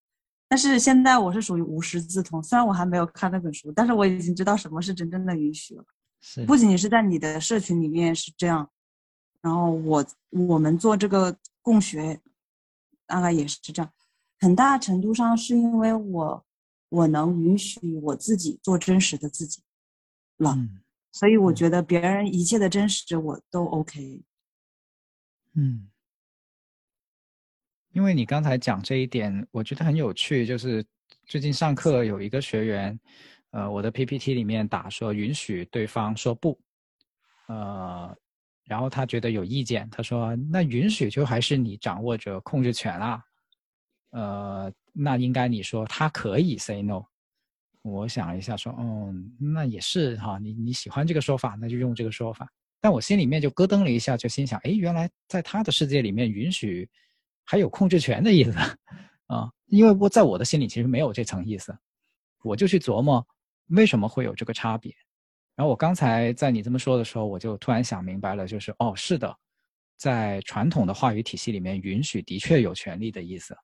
[0.47, 5.85] 但是现在我是属于无师自通，虽然我还没有看那本书，但是我已经知道什么是真正的允许了。
[6.21, 8.67] 是，不仅仅是在你的社群里面是这样，
[9.41, 12.19] 然后我我们做这个共学。
[13.05, 13.91] 大概也是这样，
[14.43, 16.45] 很大程度上是因为我
[16.89, 19.63] 我能允许我自己做真实的自己
[20.39, 20.53] 了，
[21.13, 24.21] 所以我觉得别人一切的真实我都 OK。
[25.53, 25.87] 嗯，
[27.93, 30.85] 因为你刚才讲这一点，我觉得很有趣，就是
[31.25, 32.99] 最近上课有一个学员，
[33.51, 36.59] 呃，我的 PPT 里面打说允许对方说不，
[37.47, 38.13] 呃。
[38.65, 43.21] 然后他觉得有意见，他说：“那允许就还是你掌握着控制权啦，
[44.13, 47.03] 呃，那应该你说他可以 say no。”
[47.83, 52.49] 我想一下，说：“哦，那也是哈，你你喜欢这个说法，那就用这个说法。”
[52.79, 56.89] 但我心里面就咯噔了一下，就心想：“哎，原来在他的世界里面，允许
[57.43, 58.51] 还有控制权的意思
[59.27, 59.49] 啊？
[59.65, 61.77] 因为我在我的心里其实没有这层意思，
[62.41, 63.25] 我就去琢磨
[63.71, 64.95] 为什么会有这个差别。”
[65.55, 69.37] 然后我刚才在你这么说的时候，我就突然想明白了，就是哦，是的，
[69.97, 73.55] 在传统的话语体系里面，允许的确有权利的意思，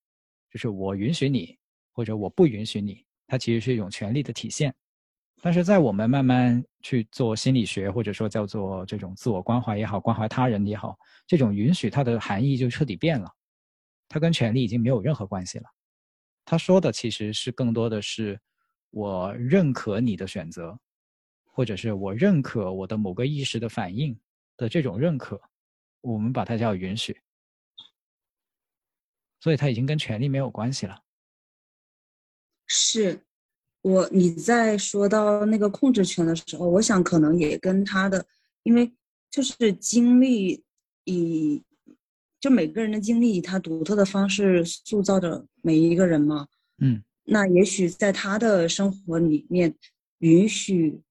[0.52, 1.58] 就是我允许你，
[1.92, 4.74] 或者我不允许你，它其实是一种权利的体现。
[5.42, 13.30] 但是在我们慢慢去做心理学，或者说叫做这种自我关怀也好，关怀他人也好，这种允许它的含义就彻底变了，
[14.08, 15.66] 它跟权利已经没有任何关系了。
[16.46, 18.40] 他说的其实是更多的是
[18.90, 20.78] 我认可你的选择。
[21.52, 24.18] 或者是我认可我的某个意识的反应
[24.56, 25.38] 的这种认可，
[26.00, 27.20] 我们把它叫允许，
[29.40, 31.02] 所以它已经跟权力没有关系了。
[32.68, 33.22] 是
[33.82, 38.26] 我你在说到那个控制权的时候，我想可能也跟他的，
[38.64, 38.92] 因为
[39.32, 40.64] 就是经历
[41.06, 41.64] 以
[42.40, 46.48] 就每个人的经历以他独特的方式塑造着每一个人嘛。
[46.78, 49.76] 嗯，那也许在他的生活里面
[50.20, 51.02] 允许。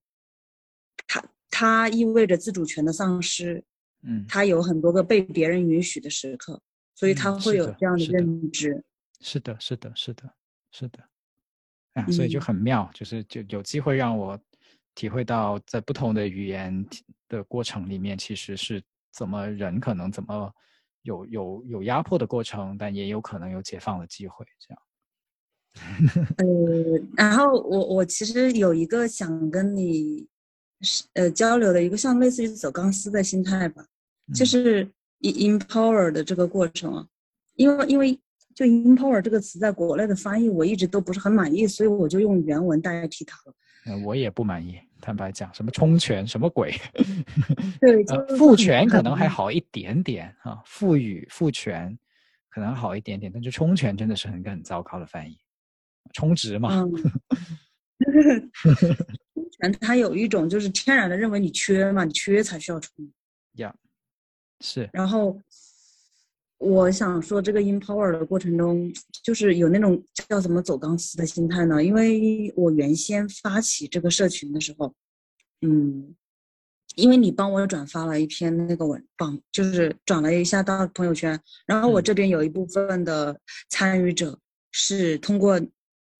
[1.07, 3.63] 他他意味着自主权的丧失，
[4.03, 6.61] 嗯，他有很多个被别人允许的时刻，
[6.99, 8.83] 所以他会有这样的认知。
[9.21, 10.29] 是的，是的，是的，
[10.71, 10.99] 是的，
[11.93, 14.37] 啊，所以就很妙，就是就有机会让我
[14.95, 16.85] 体会到，在不同的语言
[17.29, 18.83] 的过程里面，其实是
[19.13, 20.53] 怎么人可能怎么
[21.03, 24.83] 有有有压迫的过程，但也有可能有解放的机会，这样。
[26.37, 26.45] 呃，
[27.15, 30.27] 然后我我其实有一个想跟你。
[30.81, 33.85] 是呃交流的一个像类似于走钢丝的心态吧，
[34.33, 34.89] 就是
[35.21, 37.05] empower 的这个过程啊，
[37.55, 38.19] 因为因为
[38.55, 43.53] 就 empower 这个词在国内的翻译我一直都不是很满意，所以我就用原文代替它了。
[43.85, 46.73] 嗯，我也不满意，坦白讲，什么充权什么鬼？
[47.79, 48.03] 对，
[48.37, 51.97] 赋权可能还好一点点啊，赋予赋权
[52.49, 55.37] 可能好一点点，但是充权真的是很很糟糕的翻译，
[56.13, 56.83] 充值嘛。
[59.33, 62.93] 充权，它有一种就是天然的认为你缺嘛，你缺才需要充。
[63.53, 63.73] 呀，
[64.61, 64.89] 是。
[64.93, 65.39] 然后
[66.57, 68.91] 我想说，这个 empower 的过程中，
[69.23, 71.81] 就是有那种叫什么走钢丝的心态呢？
[71.83, 74.93] 因为我原先发起这个社群的时候，
[75.61, 76.13] 嗯，
[76.95, 83.39] 因为你帮我转发了一篇那个文，榜就是转了一下到朋友圈，然后我这边有一部分的
[83.69, 84.37] 参与者
[84.71, 85.61] 是通过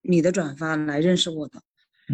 [0.04, 1.62] 你的转发来认识我的。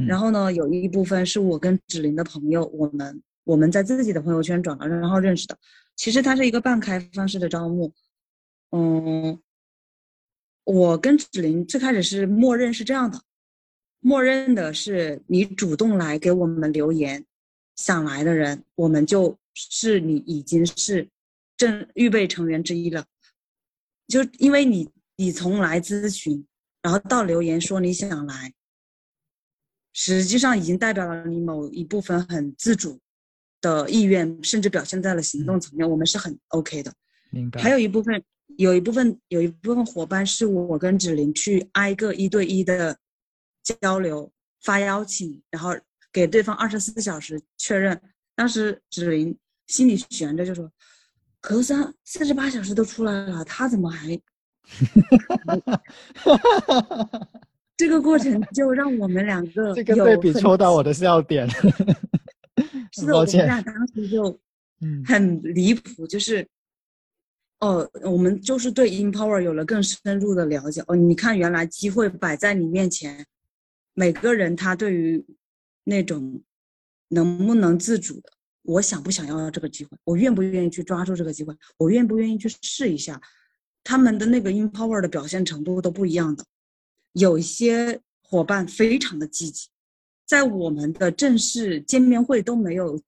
[0.07, 5.55] 然后呢，有一部分是我跟芷玲的朋友，我们我们在自己的朋友圈转了，然后认识的。
[5.95, 7.93] 其实它是一个半开放式的招募。
[8.71, 9.41] 嗯，
[10.63, 13.21] 我跟芷玲最开始是默认是这样的，
[13.99, 17.25] 默认的是你主动来给我们留言，
[17.75, 21.07] 想来的人，我们就是你已经是
[21.55, 23.05] 正预备成员之一了。
[24.07, 26.45] 就因为你你从来咨询，
[26.81, 28.53] 然后到留言说你想来，
[29.93, 32.99] 实际上已经代表了你某一部分很自主
[33.65, 35.89] 的意愿，甚至表现在了行动层面。
[35.89, 36.93] 我们是很 OK 的。
[37.31, 37.61] 明白。
[37.61, 38.21] 还有一部分，
[38.57, 42.95] 有一部分有一部分伙伴是我跟芷玲去挨个一对一的
[43.81, 45.75] 交流，发邀请，然后。
[46.15, 48.01] 给对方二十四小时确认，
[48.37, 49.37] 当时芷玲
[49.67, 50.71] 心里悬着，就说
[51.43, 54.17] ：“核酸四十八小时都出来了，他怎么还？
[57.75, 61.45] ”这个过程就让我们两个这个对比抽到我的笑点。
[62.91, 64.39] 是的，我们俩当时就
[65.05, 66.47] 很离谱，就是
[67.59, 70.83] 哦，我们就是对 Empower 有了更深入的了解。
[70.87, 73.25] 哦，你看，原来机会摆在你面前，
[73.93, 75.25] 每个人他对于。
[75.87, 76.41] 那种
[77.09, 78.31] 能不能自主的？
[78.63, 79.95] 我想不想要这个机会？
[80.03, 81.55] 我愿不愿意去抓住这个机会？
[81.77, 83.21] 我愿不愿意去试一下？
[83.83, 86.43] 他们的那个 empower 的表现程度都不一样的。
[87.11, 89.67] 有一些伙伴非常的积极，
[90.25, 92.99] 在我们的正式见面会都没有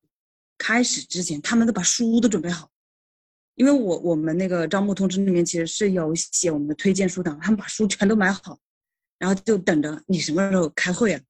[0.57, 2.69] 开始之前，他们都把书都准备好。
[3.55, 8.59] 因为我我们那个招募通知里面其实是有写我们的推荐书的，他们把书全都买好，
[9.17, 11.21] 然后就等着你什么时候开会啊？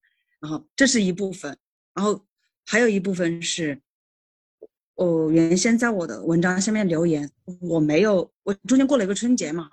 [0.41, 1.57] 然后这是一部分，
[1.93, 2.25] 然后
[2.65, 3.81] 还有一部分是，
[4.95, 7.31] 我原先在我的文章下面留言，
[7.61, 9.69] 我没有，我中间过了一个春节嘛，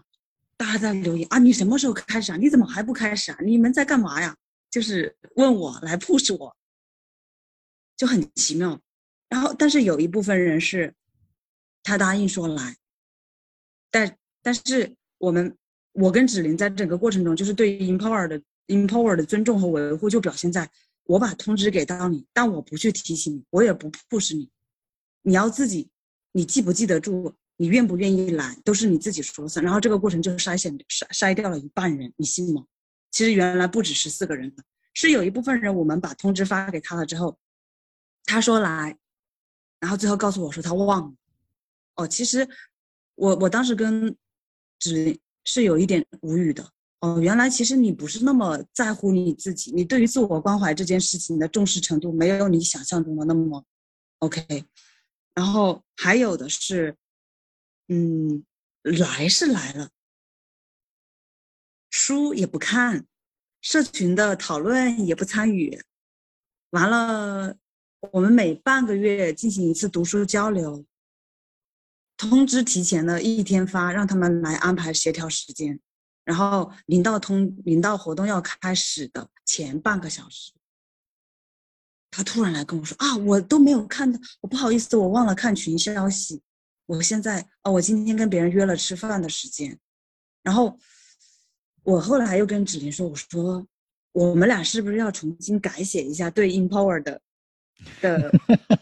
[0.57, 2.37] 大家在留言啊，你什么时候开始啊？
[2.37, 3.39] 你怎么还不开始啊？
[3.45, 4.37] 你们在干嘛呀？
[4.75, 6.57] 就是问我来 push 我，
[7.97, 8.81] 就很奇妙。
[9.29, 10.93] 然后，但是有一部分人是，
[11.85, 12.77] 他答应说来，
[13.89, 15.57] 但但是我们，
[15.93, 18.43] 我跟芷玲在整个过程中，就是对 empower 的。
[18.66, 20.68] Empower 的尊重和维护就表现在
[21.05, 24.51] 我把通知给到你，但我不去提醒你，我也不 push 你，
[25.22, 25.89] 你要自己，
[26.33, 29.62] 你记不记得住，你愿不愿意来，都是你自己说了算。
[29.62, 32.64] 然后这个过程就筛选筛筛掉了一半人，你信吗？
[33.15, 37.39] 其实原来不止十四个人的，是有一部分人，我们把通知发给他了之后，
[38.25, 38.99] 他说来，
[39.79, 41.15] 然后最后告诉我说他忘了。
[41.95, 42.49] 哦，其实
[43.15, 44.17] 我我当时跟
[44.81, 46.69] 只是有一点无语的。
[46.99, 53.65] 哦，原来其实你不是那么在乎你自己，你对于自我关怀这件事情的重视程度没有你想象中的那么
[54.19, 54.65] OK。
[55.37, 56.97] 然后还有的是，
[57.87, 58.45] 嗯，
[58.83, 59.89] 来是来了，
[61.97, 63.07] 书也不看，
[63.61, 65.80] 社群的讨论也不参与，
[66.70, 67.57] 完了，
[68.11, 70.84] 我们每半个月进行一次读书交流，
[72.16, 75.78] 通知提前的一天发，让他们来安排协调时间。
[76.24, 80.51] 然后领到通领到活动要开始的前半个小时，
[82.11, 86.42] 他突然来跟我说啊，我都没有看到，我不好意思，我忘了看群消息。
[86.86, 89.78] 我现在哦，我今天跟别人约了吃饭的时间。
[90.42, 90.76] 然后
[91.85, 93.66] 我后来又跟芷琳说，我说
[94.12, 97.20] 我们俩是不是要重新改写一下对 Empower 的
[98.01, 98.30] 的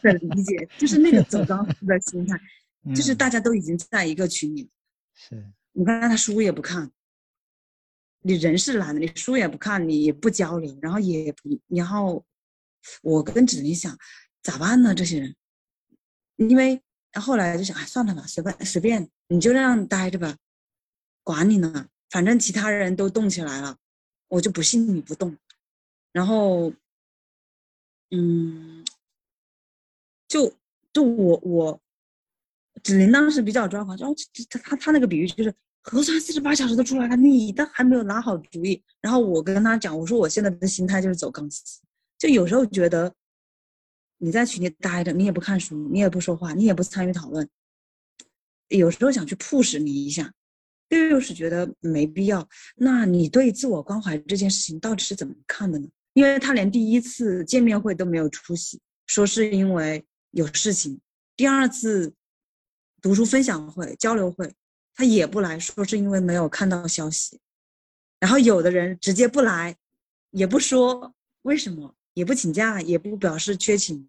[0.03, 0.68] 的理解？
[0.78, 2.40] 就是那个走 钢丝的心态，
[2.94, 4.70] 就是大家都已经在一个群里。
[5.14, 6.90] 是你看他书也不看。
[8.24, 12.24] 你人是懒的，你书也不看，你也不交流，然后也不，然后
[13.02, 13.98] 我跟芷琳想
[14.44, 14.94] 咋办呢？
[14.94, 15.35] 这些人，
[16.36, 16.81] 因为
[17.14, 20.36] 后来就想，哎，算了吧，随便随便，你就这样待着吧，
[21.24, 23.76] 管你呢，反正其他人都动起来了，
[24.28, 25.36] 我就不信你不动。
[26.12, 26.72] 然后，
[28.10, 28.84] 嗯，
[30.28, 30.55] 就
[30.93, 31.80] 就我我，
[32.84, 34.06] 芷玲当时比较抓狂，就
[34.48, 35.52] 他他他那个比喻就是。
[35.84, 38.80] 核酸四十八小时都出来了，你的还没有拿好主意。
[39.01, 41.80] 然后我跟他讲，我说我现在的心态就是走钢丝，
[42.16, 43.12] 就有时候觉得
[44.18, 47.51] 你在群里待着，你也不看书，你也不说话，你也不参与讨论，
[48.68, 50.32] 有时候想去 push 你一下，
[50.97, 52.48] 又又是觉得没必要。
[52.77, 55.89] 那你对自我关怀这件事情到底是怎么看的呢？
[56.14, 60.97] 因为他连第一次见面会都没有出席，说是因为有事情；
[61.36, 62.12] 第二次
[63.01, 64.52] 读书分享会、交流会。
[64.94, 67.40] 他也不来说是因为没有看到消息，
[68.20, 69.74] 然后有的人直接不来，
[70.32, 74.06] 也不说为什么，也不请假，也不表示缺勤，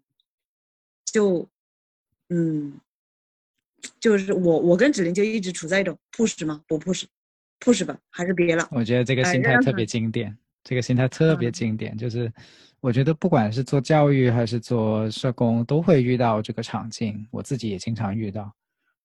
[1.06, 1.48] 就，
[2.28, 2.78] 嗯，
[4.00, 6.62] 就是我我跟芷玲就一直处在一种 push 吗？
[6.66, 8.68] 不 push，push 吧，还是别了。
[8.70, 12.32] 我觉得这个心态特别经典，这个心态特别经典，就是
[12.80, 18.52] 我觉得不管是做教育还是做社工，都会遇到这个场景，我自己也经常遇到，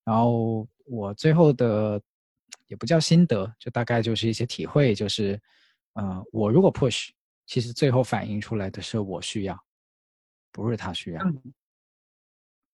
[0.03, 0.67] 然后。
[0.91, 2.01] 我最后的
[2.65, 5.39] 也不叫心得，就大概就是一些体会，就是，
[5.93, 7.09] 呃，我如果 push，
[7.45, 9.55] 其实最后反映出来的是我需要，
[10.51, 11.21] 不是他需要。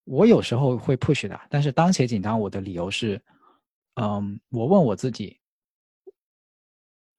[0.06, 3.22] 我有时候会 push 的，但是当前紧张，我的理由是，
[3.96, 5.40] 嗯，我问我自己，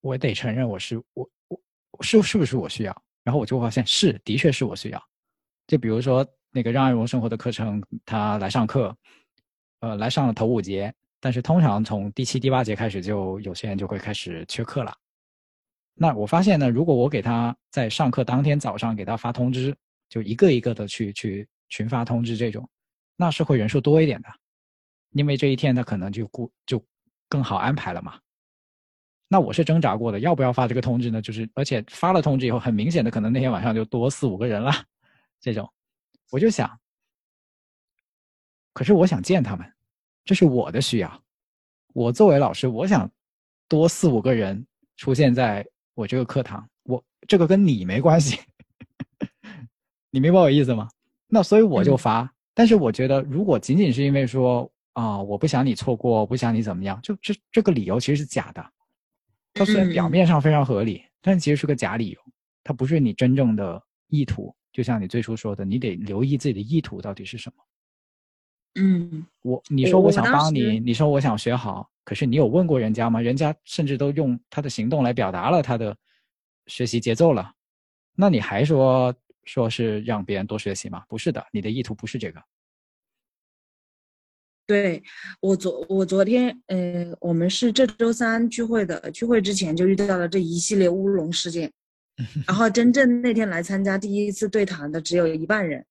[0.00, 5.02] 我得承认我是我我是是不是我需要，然后我就发现是，的确是我需要。
[5.66, 8.96] 就比如说那个让爱荣生活的课程，他来上课，
[9.80, 14.96] 呃，来上了头五节，但是通常从第七、第八节开始，就有些人就会开始缺课了。
[15.92, 19.74] 那我发现呢，如果我给他在上课当天早上给他发通知，
[20.08, 22.68] 就一个一个的去去群发通知这种，
[23.16, 24.28] 那是会人数多一点的，
[25.12, 26.84] 因为这一天他可能就顾就
[27.28, 28.20] 更好安排了嘛。
[29.28, 31.20] 那我是挣扎过的，要不要发这个通知呢？
[31.20, 34.70] 就是而且发了通知以后，很明显的可能那天晚上就多四五个人了。
[35.40, 35.68] 这种，
[36.30, 36.78] 我就想，
[38.72, 39.66] 可是我想见他们，
[40.24, 41.22] 这是我的需要。
[41.92, 43.10] 我作为老师，我想
[43.68, 44.64] 多四五个人
[44.96, 48.38] 出现在我这个课堂，我这个跟你没关系，
[50.10, 50.88] 你明白我意思吗？
[51.26, 52.32] 那所以我就发。
[52.56, 58.64] 但是我觉得，如果仅仅是因为说啊，我不想你错过，不想你怎么样，就这这个理由其实是假的。
[59.52, 62.20] 它虽然表面上非常合理，但其实是个假理由，
[62.64, 64.56] 它不是你真正的意图。
[64.72, 67.62] 就像你最初说的，你得留意自己的意图到底是什么。
[68.80, 73.20] 嗯，我你说我想帮你，你说我想学好，可是你有问过人家吗？
[73.20, 75.94] 人家甚至都用他的行动来表达了他的
[76.68, 77.52] 学习节奏了，
[78.14, 79.14] 那你还说
[79.46, 81.02] 说是让别人多学习吗？
[81.08, 82.42] 不是的，你的意图不是这个。
[84.66, 85.02] 对
[85.40, 91.72] 我昨我昨天，呃，我们是这周三聚会的，聚会之前就遇到了这一系列乌龙事件。
[92.48, 95.84] 然后真正那天来参加第一次对谈的只有一半人，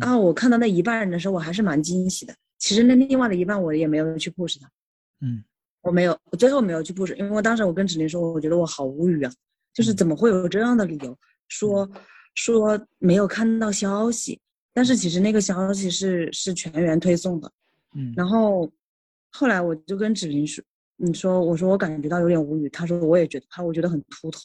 [0.00, 2.32] 然后我看到那一半人的时候，我还是蛮惊喜的。
[2.58, 4.70] 其实那另外的一半我也没有去 push 他，
[5.20, 5.42] 嗯，
[5.82, 9.32] 我没有，我最后没有去 push，因为当时我跟芷玲说，我觉得我好无语啊，
[9.72, 11.18] 就是怎么会有这样的理由，
[11.48, 11.90] 说
[12.34, 14.40] 说没有看到消息，
[14.72, 17.50] 但是其实那个消息是是全员推送的，
[17.94, 18.70] 嗯，然后
[19.30, 20.62] 后来我就跟芷玲说，
[20.96, 24.40] 你说我说我感觉到有点无语，他说我也觉得，他我觉得很秃头。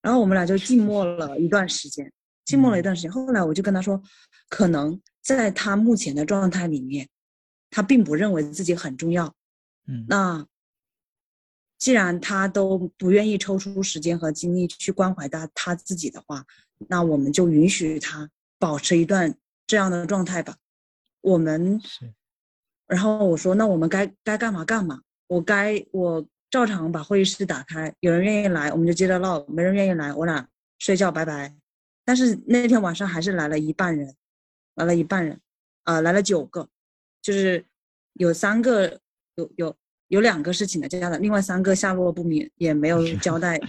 [0.00, 2.12] 然后我们俩就静默了一段时间，
[2.44, 3.10] 静默了一段时间。
[3.10, 4.00] 后来我就跟他说，
[4.48, 7.08] 可能在他目前的状态里面，
[7.70, 9.34] 他并不认为自己很重要。
[9.86, 10.46] 嗯，那
[11.78, 16.44] 既然他都不愿意抽出时间和精力去关怀他他自己的话，
[16.88, 18.28] 那我们就允许他
[18.58, 19.34] 保持一段
[19.66, 20.56] 这样的状态吧。
[21.20, 22.12] 我们是，
[22.86, 25.00] 然后我说，那我们该该干嘛干嘛。
[25.26, 26.26] 我该我。
[26.50, 30.48] 照常把会议室打开，有人愿意来，我们就接着唠；没人愿意来，我俩
[30.78, 31.52] 睡觉拜拜。
[32.04, 34.14] 但是那天晚上还是来了一半人，
[34.76, 35.40] 来了一半人，
[35.82, 36.68] 啊，来了九个，
[37.20, 37.64] 就是
[38.12, 39.00] 有三个
[39.34, 43.60] 有有有两个是请的假的，另外三个下落不明，也没有 交代，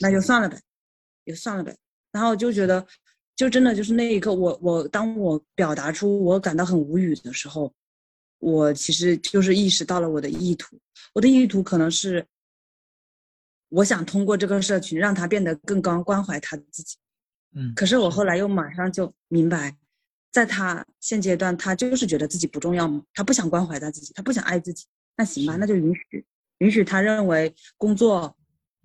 [0.00, 0.60] 那就算了呗，
[1.24, 1.74] 就算了呗。
[2.18, 2.84] 然后就觉得，
[3.36, 7.72] 就真的就是那一刻，我我当我表达出我感到很无语的时候。
[8.40, 10.78] 我其实就是意识到了我的意图，
[11.12, 12.24] 我的意图可能是，
[13.68, 16.96] 我想通过这个社群让他变得更高，关怀他自己。
[17.56, 19.76] 嗯，可是我后来又马上就明白，
[20.30, 24.86] 在他现阶段，他就是觉得自己不重要嘛，他不想关怀他自己，他不想爱自己。
[25.16, 26.24] 那行吧，那就允许
[26.58, 28.36] 允许他认为工作、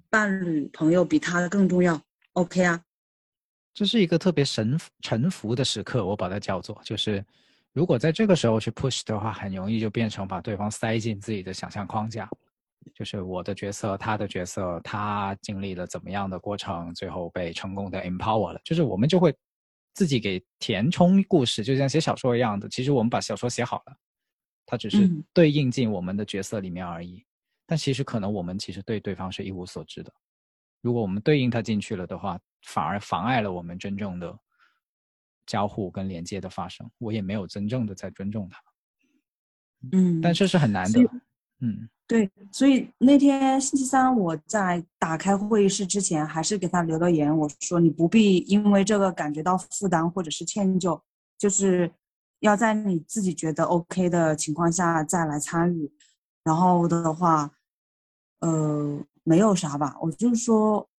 [0.09, 2.01] 伴侣、朋友比他更重要。
[2.31, 2.83] OK 啊，
[3.73, 7.23] 这是一个特别神臣服的时刻，我把它叫做就是。
[7.75, 12.29] 如果在这个时候去 push 的话，很容易就变成把对方塞进自己的想象框架，
[12.93, 19.35] 就是我的角色，他的角色，他经历了怎么样的过程，最后被成功的 empower 了，就是我们就会
[19.95, 22.69] 自己给填充故事，就像写小说一样的。
[22.69, 23.97] 其实我们把小说写好了，
[24.67, 27.25] 它只是对应进我们的角色里面而已。
[27.65, 30.13] 但其实可能我们其实对对方是一无所知的。
[30.81, 34.37] 如果我们对应他进去了的话，反而妨碍了我们真正的。
[35.45, 38.61] 交互跟连接的发生，我也没有真正的在尊重他。
[39.91, 41.01] 嗯，但这是很难的。
[41.59, 50.97] 嗯，对，所以那天星期三我在打开会议室之前，还是给他留了言，我说你不必因为这个感觉到负担或者是歉疚，
[51.37, 51.91] 就是
[52.39, 55.91] 要在你自己觉得 OK 的情况下再来参与。
[56.45, 57.51] 然后的话，
[58.39, 60.89] 呃，没有啥吧，我就是说。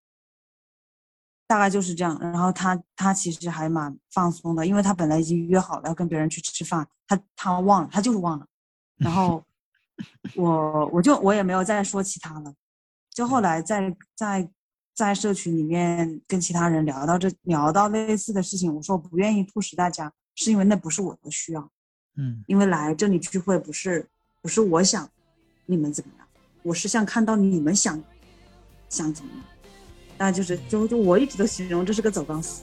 [1.46, 8.46] 大概就是这样，然后他他其实还蛮放松的，因为他本来已经约好了要跟别人去吃饭，他他忘了，他就是忘了。
[8.96, 9.42] 然后
[10.36, 12.54] 我我就我也没有再说其他了，
[13.10, 14.48] 就后来在在
[14.94, 21.70] 在社群里面跟其他人聊到这聊到类似的事情，我说不愿意 push 大家，是因为那不是我的需要，
[22.16, 24.08] 嗯，因为来这里聚会不是
[24.40, 25.08] 不是我想
[25.66, 26.26] 你们怎么样，
[26.62, 28.02] 我是想看到你们想
[28.88, 29.44] 想怎么样。
[30.16, 32.62] 那就是，就就我一直都形容这是个走钢丝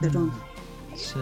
[0.00, 0.36] 的状态，
[0.96, 1.14] 是，